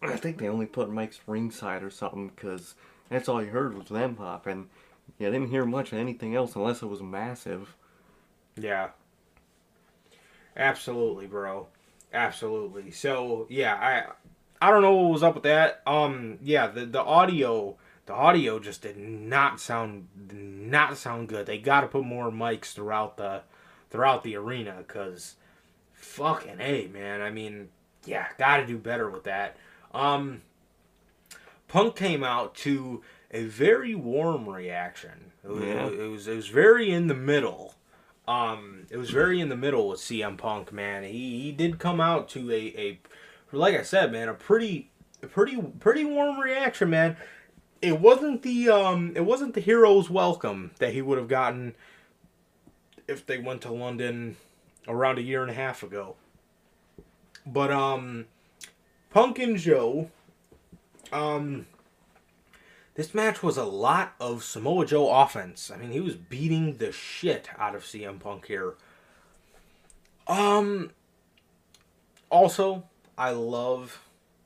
[0.02, 2.74] I think they only put mics ringside or something because
[3.08, 4.68] that's all you heard was them popping.
[5.18, 7.74] You didn't hear much of anything else unless it was massive.
[8.56, 8.90] Yeah.
[10.56, 11.66] Absolutely, bro.
[12.12, 12.90] Absolutely.
[12.90, 15.82] So yeah, I I don't know what was up with that.
[15.86, 17.76] Um yeah, the the audio
[18.06, 21.46] the audio just did not sound did not sound good.
[21.46, 23.42] They got to put more mics throughout the
[23.90, 25.34] throughout the arena cuz
[25.92, 27.20] fucking hey, man.
[27.20, 27.68] I mean,
[28.04, 29.56] yeah, got to do better with that.
[29.92, 30.42] Um
[31.68, 33.02] Punk came out to
[33.32, 35.32] a very warm reaction.
[35.44, 35.86] It was, Yeah.
[35.88, 37.74] it was it was very in the middle.
[38.28, 41.04] Um, it was very in the middle with CM Punk, man.
[41.04, 43.00] He he did come out to a a
[43.52, 44.90] like I said, man, a pretty
[45.30, 47.16] pretty pretty warm reaction, man.
[47.80, 51.74] It wasn't the um it wasn't the hero's welcome that he would have gotten
[53.06, 54.36] if they went to London
[54.88, 56.16] around a year and a half ago.
[57.46, 58.26] But um
[59.10, 60.10] Punk and Joe
[61.12, 61.66] um
[62.96, 65.70] this match was a lot of Samoa Joe offense.
[65.70, 68.74] I mean, he was beating the shit out of CM Punk here.
[70.26, 70.90] Um
[72.30, 72.84] also,
[73.16, 74.02] I love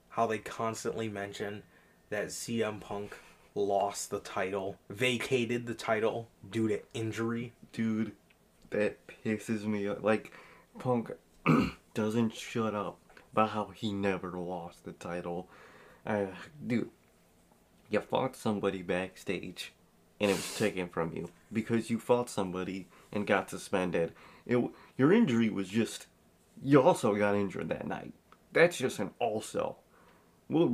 [0.09, 1.63] how they constantly mention
[2.09, 3.17] that CM Punk
[3.55, 7.53] lost the title, vacated the title due to injury.
[7.71, 8.11] Dude,
[8.69, 10.03] that pisses me off.
[10.03, 10.31] Like,
[10.77, 11.11] Punk
[11.93, 12.99] doesn't shut up
[13.31, 15.47] about how he never lost the title.
[16.05, 16.27] Uh,
[16.65, 16.89] dude,
[17.91, 19.73] you fought somebody backstage
[20.19, 24.13] and it was taken from you because you fought somebody and got suspended.
[24.45, 24.63] It,
[24.97, 26.07] your injury was just,
[26.63, 28.13] you also got injured that night.
[28.53, 29.75] That's just an also.
[30.49, 30.69] Well,